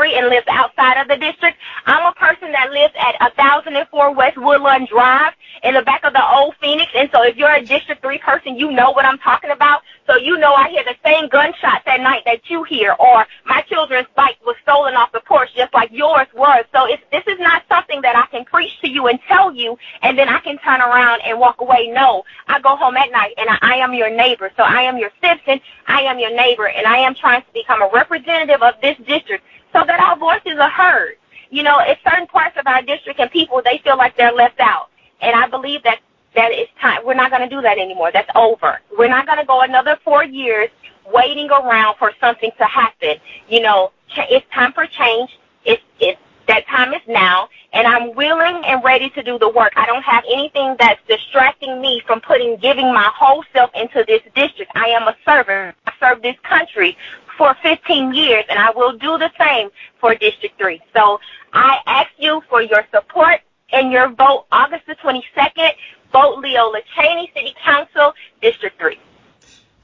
[0.04, 1.56] 3 and lives outside of the district.
[1.86, 6.22] I'm a person that lives at 1004 West Woodland Drive in the back of the
[6.22, 6.92] old Phoenix.
[6.94, 9.80] And so if you're a District 3 person, you know what I'm talking about.
[10.06, 13.62] So you know I hear the same gunshots at night that you hear, or my
[13.62, 16.66] children's bike was stolen off the porch just like yours was.
[16.74, 19.78] So it's, this is not something that I can preach to you and tell you,
[20.02, 21.88] and then I can turn around and walk away.
[21.90, 24.50] No, I go home at night, and I, I am your neighbor.
[24.58, 25.60] So I am your citizen.
[25.86, 29.44] I am your neighbor, and I am trying to become a representative of this district
[29.74, 31.16] so that our voices are heard.
[31.50, 34.60] You know, it's certain parts of our district and people, they feel like they're left
[34.60, 34.88] out.
[35.20, 36.00] And I believe that
[36.34, 37.00] that it's time.
[37.04, 38.10] We're not going to do that anymore.
[38.12, 38.80] That's over.
[38.98, 40.68] We're not going to go another four years
[41.06, 43.16] waiting around for something to happen.
[43.48, 45.30] You know, it's time for change.
[45.64, 49.72] It's it's that time is now, and I'm willing and ready to do the work.
[49.76, 54.22] I don't have anything that's distracting me from putting giving my whole self into this
[54.34, 54.72] district.
[54.74, 55.76] I am a servant.
[55.86, 56.96] I serve this country
[57.36, 60.80] for 15 years, and I will do the same for District 3.
[60.94, 61.20] So
[61.52, 63.40] I ask you for your support
[63.72, 65.70] and your vote August the 22nd
[66.12, 68.98] vote Leola Cheney, City Council, District 3.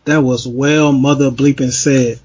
[0.04, 2.20] That was well mother bleeping said.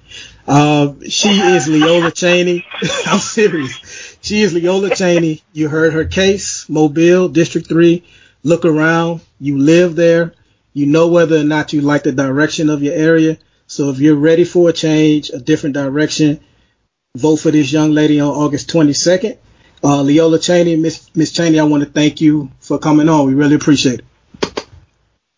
[0.47, 2.65] Uh, she is Leola Cheney.
[3.05, 4.04] I'm serious.
[4.25, 5.43] She is Leola Cheney.
[5.53, 8.03] You heard her case, Mobile, District 3.
[8.41, 9.21] Look around.
[9.39, 10.33] You live there.
[10.73, 13.37] You know whether or not you like the direction of your area.
[13.67, 16.39] So if you're ready for a change, a different direction,
[17.15, 19.37] vote for this young lady on August 22nd.
[19.83, 23.27] Uh, Leola Cheney, Miss Miss Cheney, I want to thank you for coming on.
[23.27, 24.65] We really appreciate it.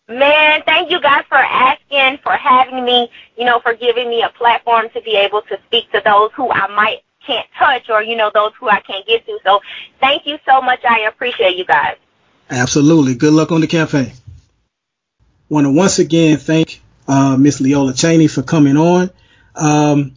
[0.08, 4.30] Man, thank you guys for asking, for having me, you know, for giving me a
[4.30, 8.16] platform to be able to speak to those who I might can't touch or, you
[8.16, 9.38] know, those who I can't get to.
[9.44, 9.60] So
[10.00, 10.80] thank you so much.
[10.84, 11.96] I appreciate you guys.
[12.50, 13.14] Absolutely.
[13.14, 14.12] Good luck on the campaign.
[15.48, 19.10] Want to once again thank uh, Miss Leola Cheney for coming on.
[19.54, 20.14] Um,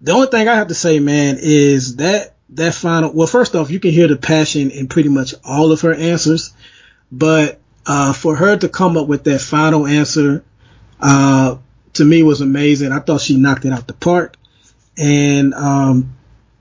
[0.00, 3.70] the only thing I have to say, man, is that that final, well, first off,
[3.70, 6.52] you can hear the passion in pretty much all of her answers,
[7.10, 10.44] but, uh, for her to come up with that final answer,
[11.00, 11.56] uh,
[11.94, 12.92] to me was amazing.
[12.92, 14.36] I thought she knocked it out the park.
[14.98, 16.16] And, um,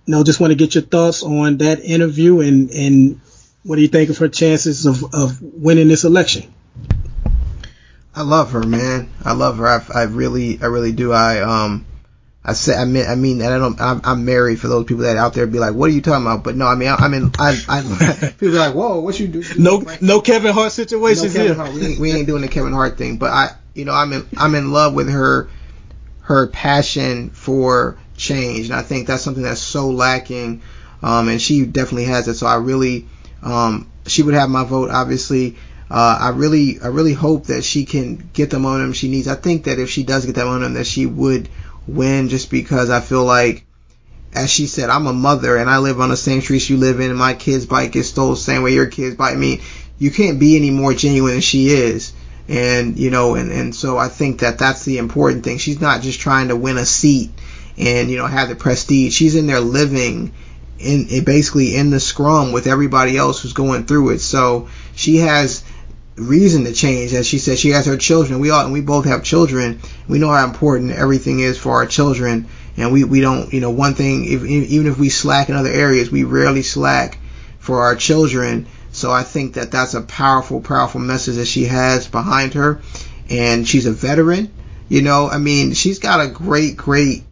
[0.06, 3.22] you know, just want to get your thoughts on that interview and, and
[3.64, 6.54] what do you think of her chances of, of winning this election?
[8.16, 9.10] I love her, man.
[9.24, 9.68] I love her.
[9.68, 11.14] I, I really, I really do.
[11.14, 11.86] I, um,
[12.46, 15.04] I say I mean I mean and I don't I'm, I'm, married for those people
[15.04, 17.06] that out there be like what are you talking about but no I mean I,
[17.06, 20.74] am in I I people are like whoa what you do no no Kevin Hart
[20.74, 21.74] situations no Kevin here Hart.
[21.74, 24.28] We, ain't, we ain't doing the Kevin Hart thing but I you know I'm in
[24.36, 25.50] I'm in love with her
[26.24, 28.68] her passion for change.
[28.68, 30.62] And I think that's something that's so lacking.
[31.02, 32.36] Um, and she definitely has it.
[32.36, 33.08] So I really,
[33.42, 35.58] um, she would have my vote, obviously.
[35.92, 39.28] Uh, I really, I really hope that she can get the momentum she needs.
[39.28, 41.50] I think that if she does get that momentum, that she would
[41.86, 43.66] win just because I feel like,
[44.34, 47.00] as she said, I'm a mother and I live on the same streets you live
[47.00, 49.34] in and my kid's bike gets stole the same way your kid's bike.
[49.34, 49.62] I mean,
[50.00, 52.14] you can't be any more genuine than she is.
[52.48, 55.60] And, you know, and, and so I think that that's the important thing.
[55.60, 57.30] She's not just trying to win a seat
[57.78, 59.14] and, you know, have the prestige.
[59.14, 60.34] She's in there living
[60.80, 64.20] in, in basically in the scrum with everybody else who's going through it.
[64.20, 65.64] So she has
[66.16, 67.14] reason to change.
[67.14, 68.40] As she said, she has her children.
[68.40, 69.80] We all and we both have children.
[70.08, 73.72] We know how important everything is for our children, and we we don't you know
[73.72, 74.26] one thing.
[74.26, 77.18] If, even if we slack in other areas, we rarely slack
[77.60, 78.68] for our children.
[78.92, 82.82] So I think that that's a powerful, powerful message that she has behind her,
[83.30, 84.54] and she's a veteran.
[84.88, 87.24] You know, I mean, she's got a great, great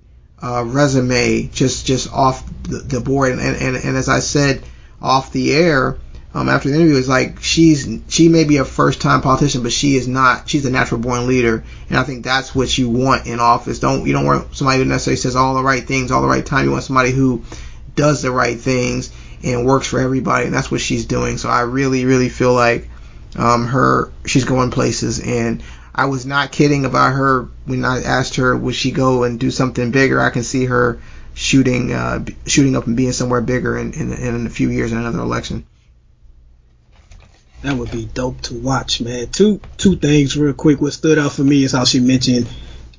[0.41, 4.63] uh, resume just just off the, the board, and, and and as I said
[5.01, 5.97] off the air
[6.33, 9.73] um, after the interview is like she's she may be a first time politician, but
[9.73, 10.47] she is not.
[10.47, 13.79] She's a natural born leader, and I think that's what you want in office.
[13.79, 16.45] Don't you don't want somebody who necessarily says all the right things all the right
[16.45, 16.65] time.
[16.65, 17.43] You want somebody who
[17.95, 19.11] does the right things
[19.43, 21.37] and works for everybody, and that's what she's doing.
[21.37, 22.89] So I really really feel like
[23.35, 25.61] um, her she's going places, and
[25.93, 29.51] I was not kidding about her when I asked her would she go and do
[29.51, 30.21] something bigger.
[30.21, 30.99] I can see her
[31.33, 34.97] shooting uh, shooting up and being somewhere bigger in, in, in a few years in
[34.97, 35.65] another election.
[37.61, 39.27] That would be dope to watch, man.
[39.27, 40.81] Two two things real quick.
[40.81, 42.47] What stood out for me is how she mentioned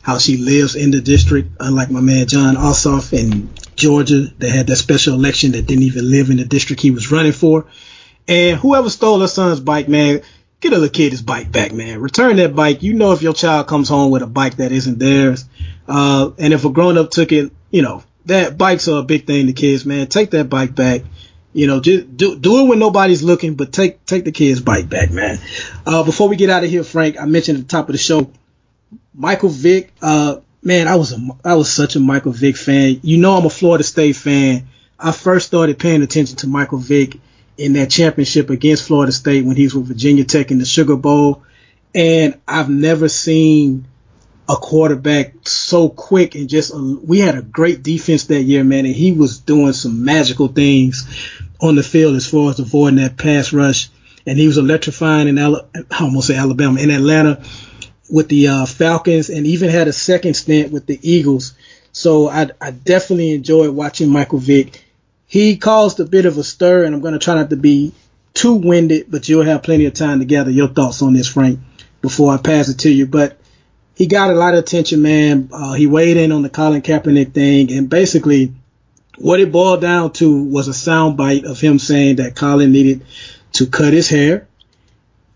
[0.02, 4.66] how she lives in the district, unlike my man Jon Ossoff in Georgia that had
[4.66, 7.66] that special election that didn't even live in the district he was running for.
[8.28, 10.22] And whoever stole her son's bike, man,
[10.62, 12.01] get a little kid his bike back, man.
[12.01, 12.83] Return that bike.
[12.83, 15.44] You know if your child comes home with a bike that isn't theirs,
[15.87, 19.27] uh, and if a grown up took it, you know that bikes are a big
[19.27, 20.07] thing to kids, man.
[20.07, 21.03] Take that bike back.
[21.53, 24.88] You know, just do do it when nobody's looking, but take take the kid's bike
[24.88, 25.38] back, man.
[25.85, 27.98] Uh, before we get out of here, Frank, I mentioned at the top of the
[27.98, 28.31] show,
[29.12, 29.92] Michael Vick.
[30.01, 33.01] Uh, man, I was a I was such a Michael Vick fan.
[33.03, 34.68] You know, I'm a Florida State fan.
[34.98, 37.18] I first started paying attention to Michael Vick
[37.62, 40.96] in that championship against Florida State when he was with Virginia Tech in the Sugar
[40.96, 41.44] Bowl,
[41.94, 43.87] and I've never seen
[44.48, 48.94] a quarterback so quick and just we had a great defense that year, man, and
[48.94, 51.07] he was doing some magical things
[51.61, 53.88] on the field as far as avoiding that pass rush,
[54.27, 57.44] and he was electrifying in Al- I almost say Alabama in Atlanta
[58.11, 61.55] with the uh, Falcons, and even had a second stint with the Eagles.
[61.92, 64.85] So I, I definitely enjoyed watching Michael Vick.
[65.33, 67.95] He caused a bit of a stir, and I'm going to try not to be
[68.35, 71.59] too winded, but you'll have plenty of time to gather your thoughts on this, Frank,
[72.03, 73.07] before I pass it to you.
[73.07, 73.38] But
[73.95, 75.49] he got a lot of attention, man.
[75.51, 78.53] Uh, he weighed in on the Colin Kaepernick thing, and basically,
[79.16, 83.03] what it boiled down to was a soundbite of him saying that Colin needed
[83.53, 84.47] to cut his hair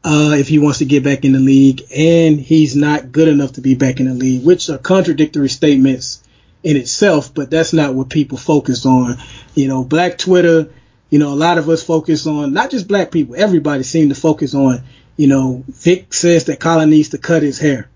[0.05, 3.53] uh, if he wants to get back in the league, and he's not good enough
[3.53, 6.23] to be back in the league, which are contradictory statements
[6.67, 7.33] in itself.
[7.33, 9.19] But that's not what people focus on.
[9.55, 10.71] You know, Black Twitter.
[11.09, 13.37] You know, a lot of us focus on not just black people.
[13.37, 14.83] Everybody seem to focus on.
[15.17, 17.89] You know, Vick says that Colin needs to cut his hair.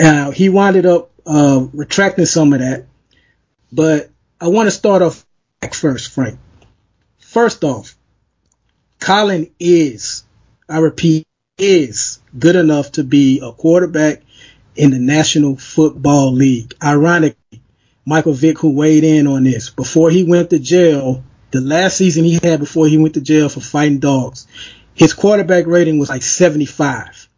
[0.00, 2.86] Uh, he wound up uh, retracting some of that.
[3.72, 5.26] But I want to start off
[5.72, 6.38] first, Frank.
[7.18, 7.96] First off,
[9.00, 10.22] Colin is,
[10.68, 11.26] I repeat,
[11.58, 14.22] is good enough to be a quarterback
[14.76, 16.74] in the National Football League.
[16.82, 17.63] Ironically,
[18.06, 22.24] Michael Vick, who weighed in on this before he went to jail, the last season
[22.24, 24.46] he had before he went to jail for fighting dogs,
[24.94, 27.28] his quarterback rating was like 75.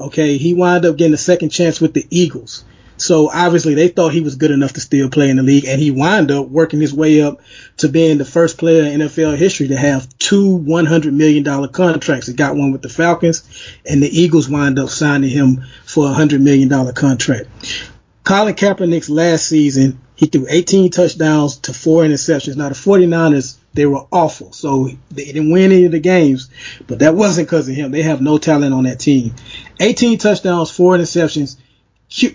[0.00, 2.64] Okay, he wound up getting a second chance with the Eagles.
[2.98, 5.80] So obviously they thought he was good enough to still play in the league, and
[5.80, 7.40] he wound up working his way up
[7.78, 12.26] to being the first player in NFL history to have two $100 million contracts.
[12.26, 13.48] He got one with the Falcons,
[13.84, 17.48] and the Eagles wound up signing him for a $100 million contract.
[18.24, 22.56] Colin Kaepernick's last season, he threw 18 touchdowns to four interceptions.
[22.56, 24.52] Now the 49ers they were awful.
[24.52, 26.50] So they didn't win any of the games,
[26.86, 27.90] but that wasn't because of him.
[27.90, 29.34] They have no talent on that team.
[29.78, 31.58] 18 touchdowns, four interceptions,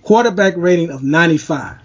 [0.03, 1.77] quarterback rating of 95.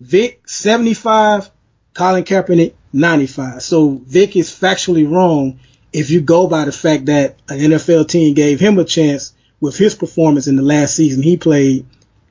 [0.00, 1.50] Vick 75,
[1.92, 3.62] Colin Kaepernick 95.
[3.62, 5.60] So Vick is factually wrong
[5.92, 9.76] if you go by the fact that an NFL team gave him a chance with
[9.76, 11.84] his performance in the last season he played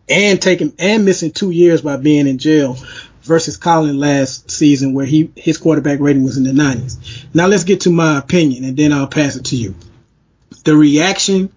[0.10, 2.78] and taking and missing two years by being in jail
[3.22, 7.26] versus Colin last season where he his quarterback rating was in the 90s.
[7.34, 9.76] Now let's get to my opinion and then I'll pass it to you.
[10.64, 11.51] The reaction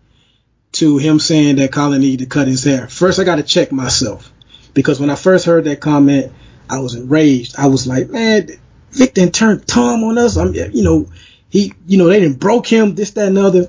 [0.72, 2.88] to him saying that Colin needed to cut his hair.
[2.88, 4.32] First I got to check myself
[4.74, 6.32] because when I first heard that comment,
[6.68, 7.54] I was enraged.
[7.58, 8.48] I was like, man,
[8.92, 10.36] Vick didn't turn Tom on us.
[10.36, 11.08] I'm, you know,
[11.48, 13.68] he, you know, they didn't broke him, this, that, and other.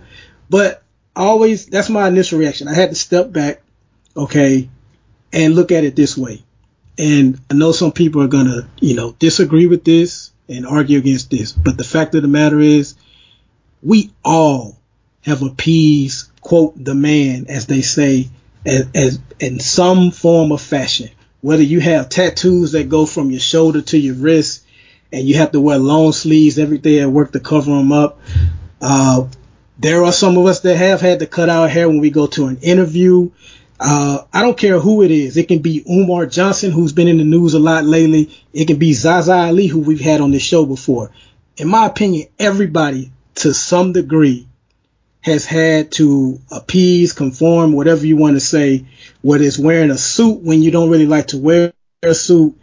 [0.49, 0.83] But
[1.15, 2.67] always, that's my initial reaction.
[2.67, 3.61] I had to step back,
[4.15, 4.69] okay,
[5.33, 6.43] and look at it this way.
[6.97, 11.31] And I know some people are gonna, you know, disagree with this and argue against
[11.31, 12.95] this, but the fact of the matter is,
[13.81, 14.77] we all
[15.21, 18.29] have appeased, quote, the man, as they say,
[18.65, 21.09] as, as in some form of fashion.
[21.41, 24.63] Whether you have tattoos that go from your shoulder to your wrist,
[25.11, 28.19] and you have to wear long sleeves every day at work to cover them up.
[28.81, 29.27] Uh,
[29.77, 32.27] there are some of us that have had to cut our hair when we go
[32.27, 33.29] to an interview.
[33.79, 35.35] Uh, I don't care who it is.
[35.35, 38.29] It can be Umar Johnson, who's been in the news a lot lately.
[38.53, 41.11] It can be Zaza Ali, who we've had on this show before.
[41.57, 44.47] In my opinion, everybody to some degree
[45.21, 48.85] has had to appease, conform, whatever you want to say,
[49.21, 52.59] whether it's wearing a suit when you don't really like to wear a suit,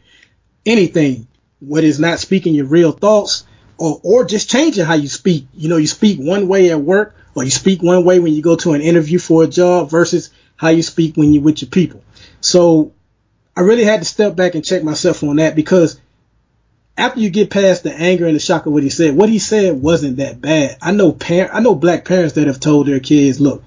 [0.66, 1.26] anything,
[1.60, 3.46] whether it's not speaking your real thoughts
[3.78, 5.46] or, or just changing how you speak.
[5.54, 8.42] You know, you speak one way at work or you speak one way when you
[8.42, 10.30] go to an interview for a job versus
[10.60, 12.04] how you speak when you're with your people.
[12.42, 12.92] So
[13.56, 15.98] I really had to step back and check myself on that because
[16.98, 19.38] after you get past the anger and the shock of what he said, what he
[19.38, 20.76] said wasn't that bad.
[20.82, 23.64] I know parent, I know black parents that have told their kids, look,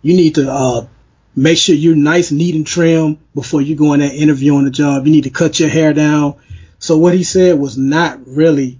[0.00, 0.86] you need to uh,
[1.34, 4.70] make sure you're nice, neat, and trim before you go in that interview on the
[4.70, 5.04] job.
[5.04, 6.36] You need to cut your hair down.
[6.78, 8.78] So what he said was not really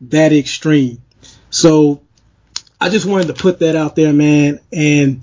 [0.00, 1.00] that extreme.
[1.50, 2.02] So
[2.80, 5.20] I just wanted to put that out there, man, and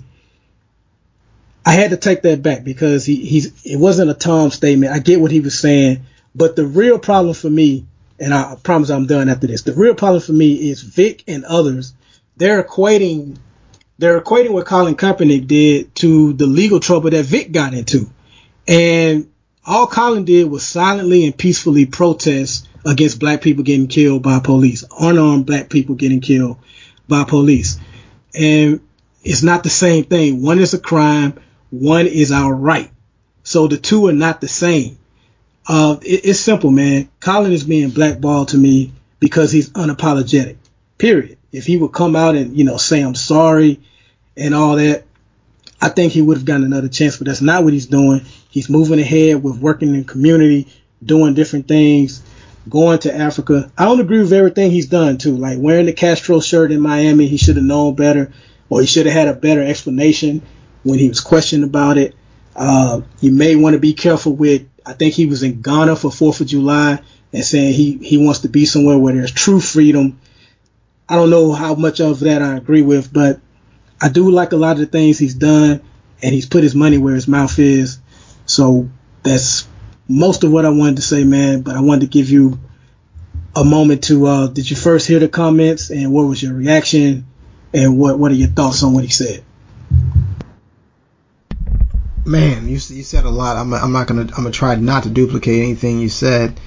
[1.66, 4.92] I had to take that back because he, he's it wasn't a Tom statement.
[4.92, 7.86] I get what he was saying, but the real problem for me,
[8.20, 11.44] and I promise I'm done after this, the real problem for me is Vick and
[11.44, 11.92] others,
[12.36, 13.36] they're equating
[13.98, 18.10] they're equating what Colin Kaepernick did to the legal trouble that Vick got into.
[18.68, 19.30] And
[19.64, 24.84] all Colin did was silently and peacefully protest against black people getting killed by police,
[25.00, 26.58] unarmed black people getting killed
[27.08, 27.80] by police.
[28.34, 28.80] And
[29.24, 30.42] it's not the same thing.
[30.42, 31.40] One is a crime,
[31.70, 32.90] one is our right.
[33.42, 34.98] So the two are not the same.
[35.66, 37.08] Uh, it, it's simple, man.
[37.20, 40.56] Colin is being blackballed to me because he's unapologetic.
[40.98, 41.38] Period.
[41.52, 43.80] If he would come out and you know say I'm sorry
[44.36, 45.04] and all that,
[45.80, 47.16] I think he would have gotten another chance.
[47.16, 48.22] But that's not what he's doing.
[48.50, 50.68] He's moving ahead with working in community,
[51.04, 52.22] doing different things,
[52.68, 53.70] going to Africa.
[53.76, 55.36] I don't agree with everything he's done too.
[55.36, 58.32] Like wearing the Castro shirt in Miami, he should have known better,
[58.68, 60.42] or he should have had a better explanation
[60.86, 62.14] when he was questioned about it.
[62.54, 66.12] Uh, you may want to be careful with I think he was in Ghana for
[66.12, 67.00] Fourth of July
[67.32, 70.20] and saying he, he wants to be somewhere where there's true freedom.
[71.08, 73.40] I don't know how much of that I agree with, but
[74.00, 75.82] I do like a lot of the things he's done
[76.22, 77.98] and he's put his money where his mouth is.
[78.46, 78.88] So
[79.24, 79.66] that's
[80.08, 81.62] most of what I wanted to say, man.
[81.62, 82.60] But I wanted to give you
[83.56, 87.26] a moment to, uh, did you first hear the comments and what was your reaction
[87.74, 89.42] and what, what are your thoughts on what he said?
[92.26, 93.56] Man, you you said a lot.
[93.56, 96.58] I'm I'm not gonna I'm gonna try not to duplicate anything you said,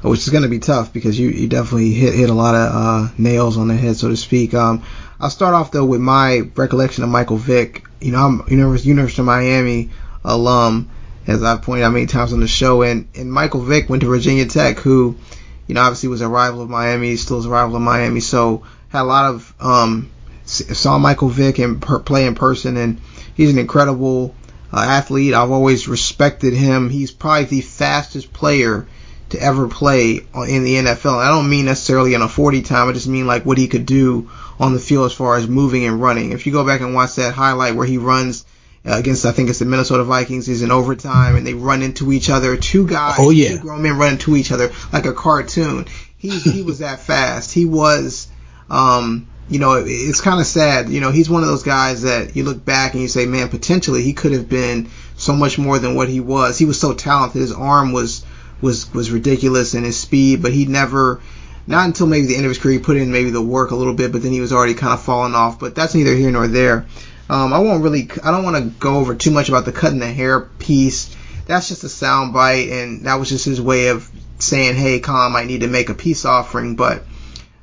[0.00, 3.12] which is gonna be tough because you, you definitely hit hit a lot of uh,
[3.18, 4.54] nails on the head, so to speak.
[4.54, 4.82] Um,
[5.20, 7.84] I'll start off though with my recollection of Michael Vick.
[8.00, 9.90] You know, I'm University University of Miami
[10.24, 10.88] alum,
[11.26, 14.08] as I've pointed out many times on the show, and and Michael Vick went to
[14.08, 15.18] Virginia Tech, who,
[15.66, 18.62] you know, obviously was a rival of Miami, still is a rival of Miami, so
[18.88, 20.10] had a lot of um
[20.46, 22.98] saw Michael Vick and per, play in person, and
[23.34, 24.34] he's an incredible
[24.72, 25.34] uh, athlete.
[25.34, 26.88] I've always respected him.
[26.90, 28.86] He's probably the fastest player
[29.30, 31.18] to ever play in the NFL.
[31.18, 32.88] I don't mean necessarily in a 40 time.
[32.88, 35.84] I just mean like what he could do on the field as far as moving
[35.84, 36.32] and running.
[36.32, 38.44] If you go back and watch that highlight where he runs
[38.86, 42.12] uh, against, I think it's the Minnesota Vikings, he's in overtime and they run into
[42.12, 42.56] each other.
[42.56, 43.56] Two guys, oh, yeah.
[43.56, 45.86] two grown men run into each other like a cartoon.
[46.16, 47.52] He he was that fast.
[47.52, 48.28] He was
[48.70, 50.88] um you know, it's kind of sad.
[50.88, 53.48] You know, he's one of those guys that you look back and you say, man,
[53.48, 56.58] potentially he could have been so much more than what he was.
[56.58, 57.40] He was so talented.
[57.40, 58.24] His arm was
[58.60, 61.20] was was ridiculous and his speed, but he never.
[61.64, 63.76] Not until maybe the end of his career, he put in maybe the work a
[63.76, 65.60] little bit, but then he was already kind of falling off.
[65.60, 66.86] But that's neither here nor there.
[67.30, 70.00] Um, I won't really, I don't want to go over too much about the cutting
[70.00, 71.14] the hair piece.
[71.46, 75.32] That's just a sound bite, and that was just his way of saying, hey, Colin
[75.32, 76.74] might need to make a peace offering.
[76.74, 77.04] But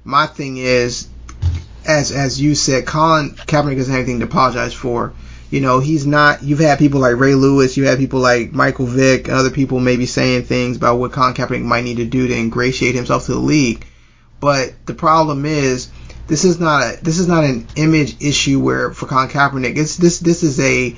[0.05, 1.08] my thing is,
[1.89, 5.11] as as you said, Colin Kaepernick doesn't have anything to apologize for.
[5.49, 6.43] You know, he's not.
[6.43, 9.79] You've had people like Ray Lewis, you had people like Michael Vick, and other people
[9.79, 13.33] maybe saying things about what Colin Kaepernick might need to do to ingratiate himself to
[13.33, 13.83] the league.
[14.39, 15.89] But the problem is,
[16.27, 19.97] this is not a this is not an image issue where for Colin Kaepernick, it's
[19.97, 20.95] this this is a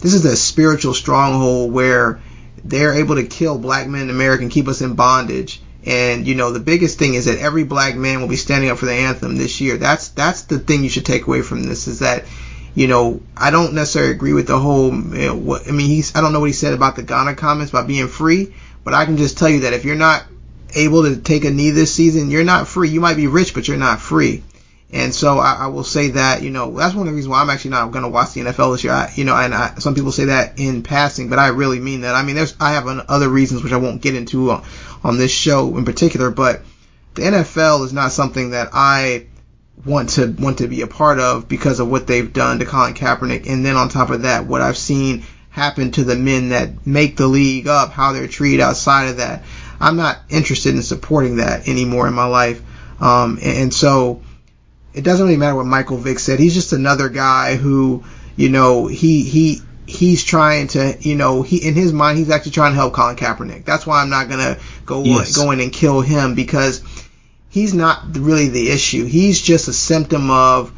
[0.00, 2.20] this is a spiritual stronghold where
[2.62, 5.62] they're able to kill black men in America and keep us in bondage.
[5.86, 8.78] And you know, the biggest thing is that every black man will be standing up
[8.78, 9.76] for the anthem this year.
[9.76, 12.24] That's that's the thing you should take away from this is that
[12.74, 14.92] you know, I don't necessarily agree with the whole.
[14.92, 17.36] You know, what I mean, he's I don't know what he said about the Ghana
[17.36, 20.24] comments about being free, but I can just tell you that if you're not
[20.74, 22.88] able to take a knee this season, you're not free.
[22.88, 24.42] You might be rich, but you're not free.
[24.92, 27.40] And so I, I will say that, you know, that's one of the reasons why
[27.40, 28.92] I'm actually not going to watch the NFL this year.
[28.92, 32.02] I, you know, and I, some people say that in passing, but I really mean
[32.02, 32.14] that.
[32.14, 34.64] I mean, there's, I have other reasons which I won't get into on,
[35.04, 36.62] on this show in particular, but
[37.14, 39.26] the NFL is not something that I
[39.84, 42.94] want to want to be a part of because of what they've done to Colin
[42.94, 46.86] Kaepernick, and then on top of that, what I've seen happen to the men that
[46.86, 49.44] make the league up, how they're treated outside of that.
[49.78, 52.62] I'm not interested in supporting that anymore in my life,
[53.00, 54.22] um, and, and so
[54.94, 56.38] it doesn't really matter what Michael Vick said.
[56.38, 58.04] He's just another guy who,
[58.36, 62.52] you know, he he he's trying to, you know, he in his mind he's actually
[62.52, 63.64] trying to help Colin Kaepernick.
[63.64, 65.36] That's why I'm not gonna go yes.
[65.36, 66.82] go in and kill him because
[67.50, 69.04] he's not really the issue.
[69.04, 70.72] He's just a symptom of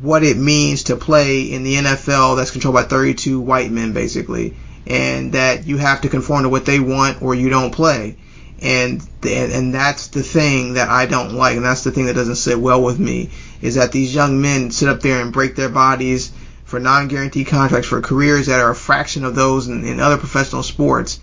[0.00, 4.54] what it means to play in the NFL that's controlled by 32 white men basically,
[4.86, 8.16] and that you have to conform to what they want or you don't play
[8.60, 12.36] and and that's the thing that I don't like, and that's the thing that doesn't
[12.36, 13.30] sit well with me
[13.60, 16.32] is that these young men sit up there and break their bodies
[16.68, 20.62] for non-guaranteed contracts for careers that are a fraction of those in, in other professional
[20.62, 21.18] sports,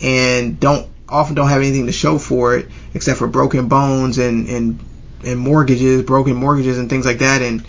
[0.00, 4.48] and don't often don't have anything to show for it except for broken bones and
[4.48, 4.80] and
[5.24, 7.64] and mortgages, broken mortgages and things like that, and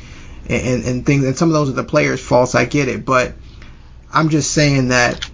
[0.49, 1.23] and and things.
[1.23, 2.55] And some of those are the players' faults.
[2.55, 3.35] I get it, but
[4.11, 5.29] I'm just saying that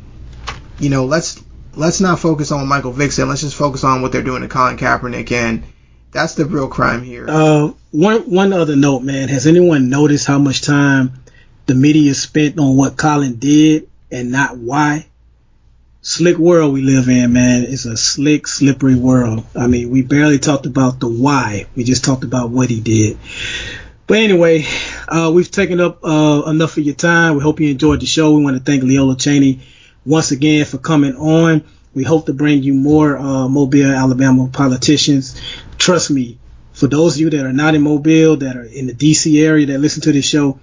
[0.79, 1.41] you know let's
[1.75, 3.17] let's not focus on Michael Vick.
[3.17, 5.63] Let's just focus on what they're doing to Colin Kaepernick, and
[6.11, 7.25] that's the real crime here.
[7.29, 9.29] Uh, one one other note, man.
[9.29, 11.21] Has anyone noticed how much time
[11.65, 15.07] the media spent on what Colin did and not why?
[16.01, 17.63] Slick world we live in, man.
[17.63, 19.43] It's a slick, slippery world.
[19.55, 21.65] I mean, we barely talked about the why.
[21.75, 23.17] We just talked about what he did.
[24.05, 24.65] But anyway,
[25.07, 27.35] uh, we've taken up uh, enough of your time.
[27.35, 28.35] We hope you enjoyed the show.
[28.35, 29.61] We want to thank Leola Cheney
[30.05, 31.63] once again for coming on.
[31.95, 35.41] We hope to bring you more uh, Mobile, Alabama politicians.
[35.79, 36.37] Trust me,
[36.73, 39.65] for those of you that are not in Mobile, that are in the DC area
[39.67, 40.59] that listen to this show,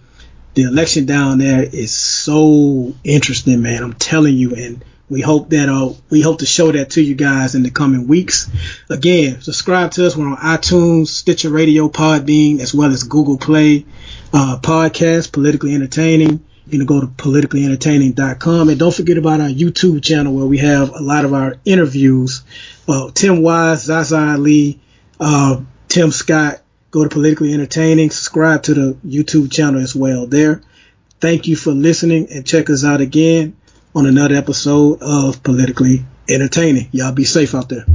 [0.55, 3.82] the election down there is so interesting, man.
[3.82, 7.14] I'm telling you, and we hope that uh, we hope to show that to you
[7.14, 8.50] guys in the coming weeks.
[8.88, 10.16] Again, subscribe to us.
[10.16, 13.86] We're on iTunes, Stitcher Radio, Podbean, as well as Google Play
[14.32, 20.03] uh, podcast, politically entertaining you can go to politicallyentertaining.com and don't forget about our YouTube
[20.03, 22.42] channel where we have a lot of our interviews.
[22.86, 24.80] Well, Tim Wise, Zaza Ali,
[25.18, 26.61] uh, Tim Scott.
[26.93, 28.11] Go to Politically Entertaining.
[28.11, 30.61] Subscribe to the YouTube channel as well there.
[31.20, 33.57] Thank you for listening and check us out again
[33.95, 36.90] on another episode of Politically Entertaining.
[36.93, 37.86] Y'all be safe out there.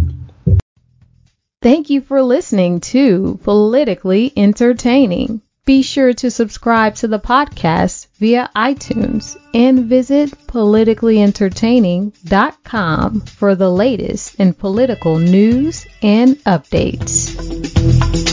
[1.62, 5.42] Thank you for listening to Politically Entertaining.
[5.66, 14.34] Be sure to subscribe to the podcast via iTunes and visit politicallyentertaining.com for the latest
[14.36, 18.27] in political news and updates.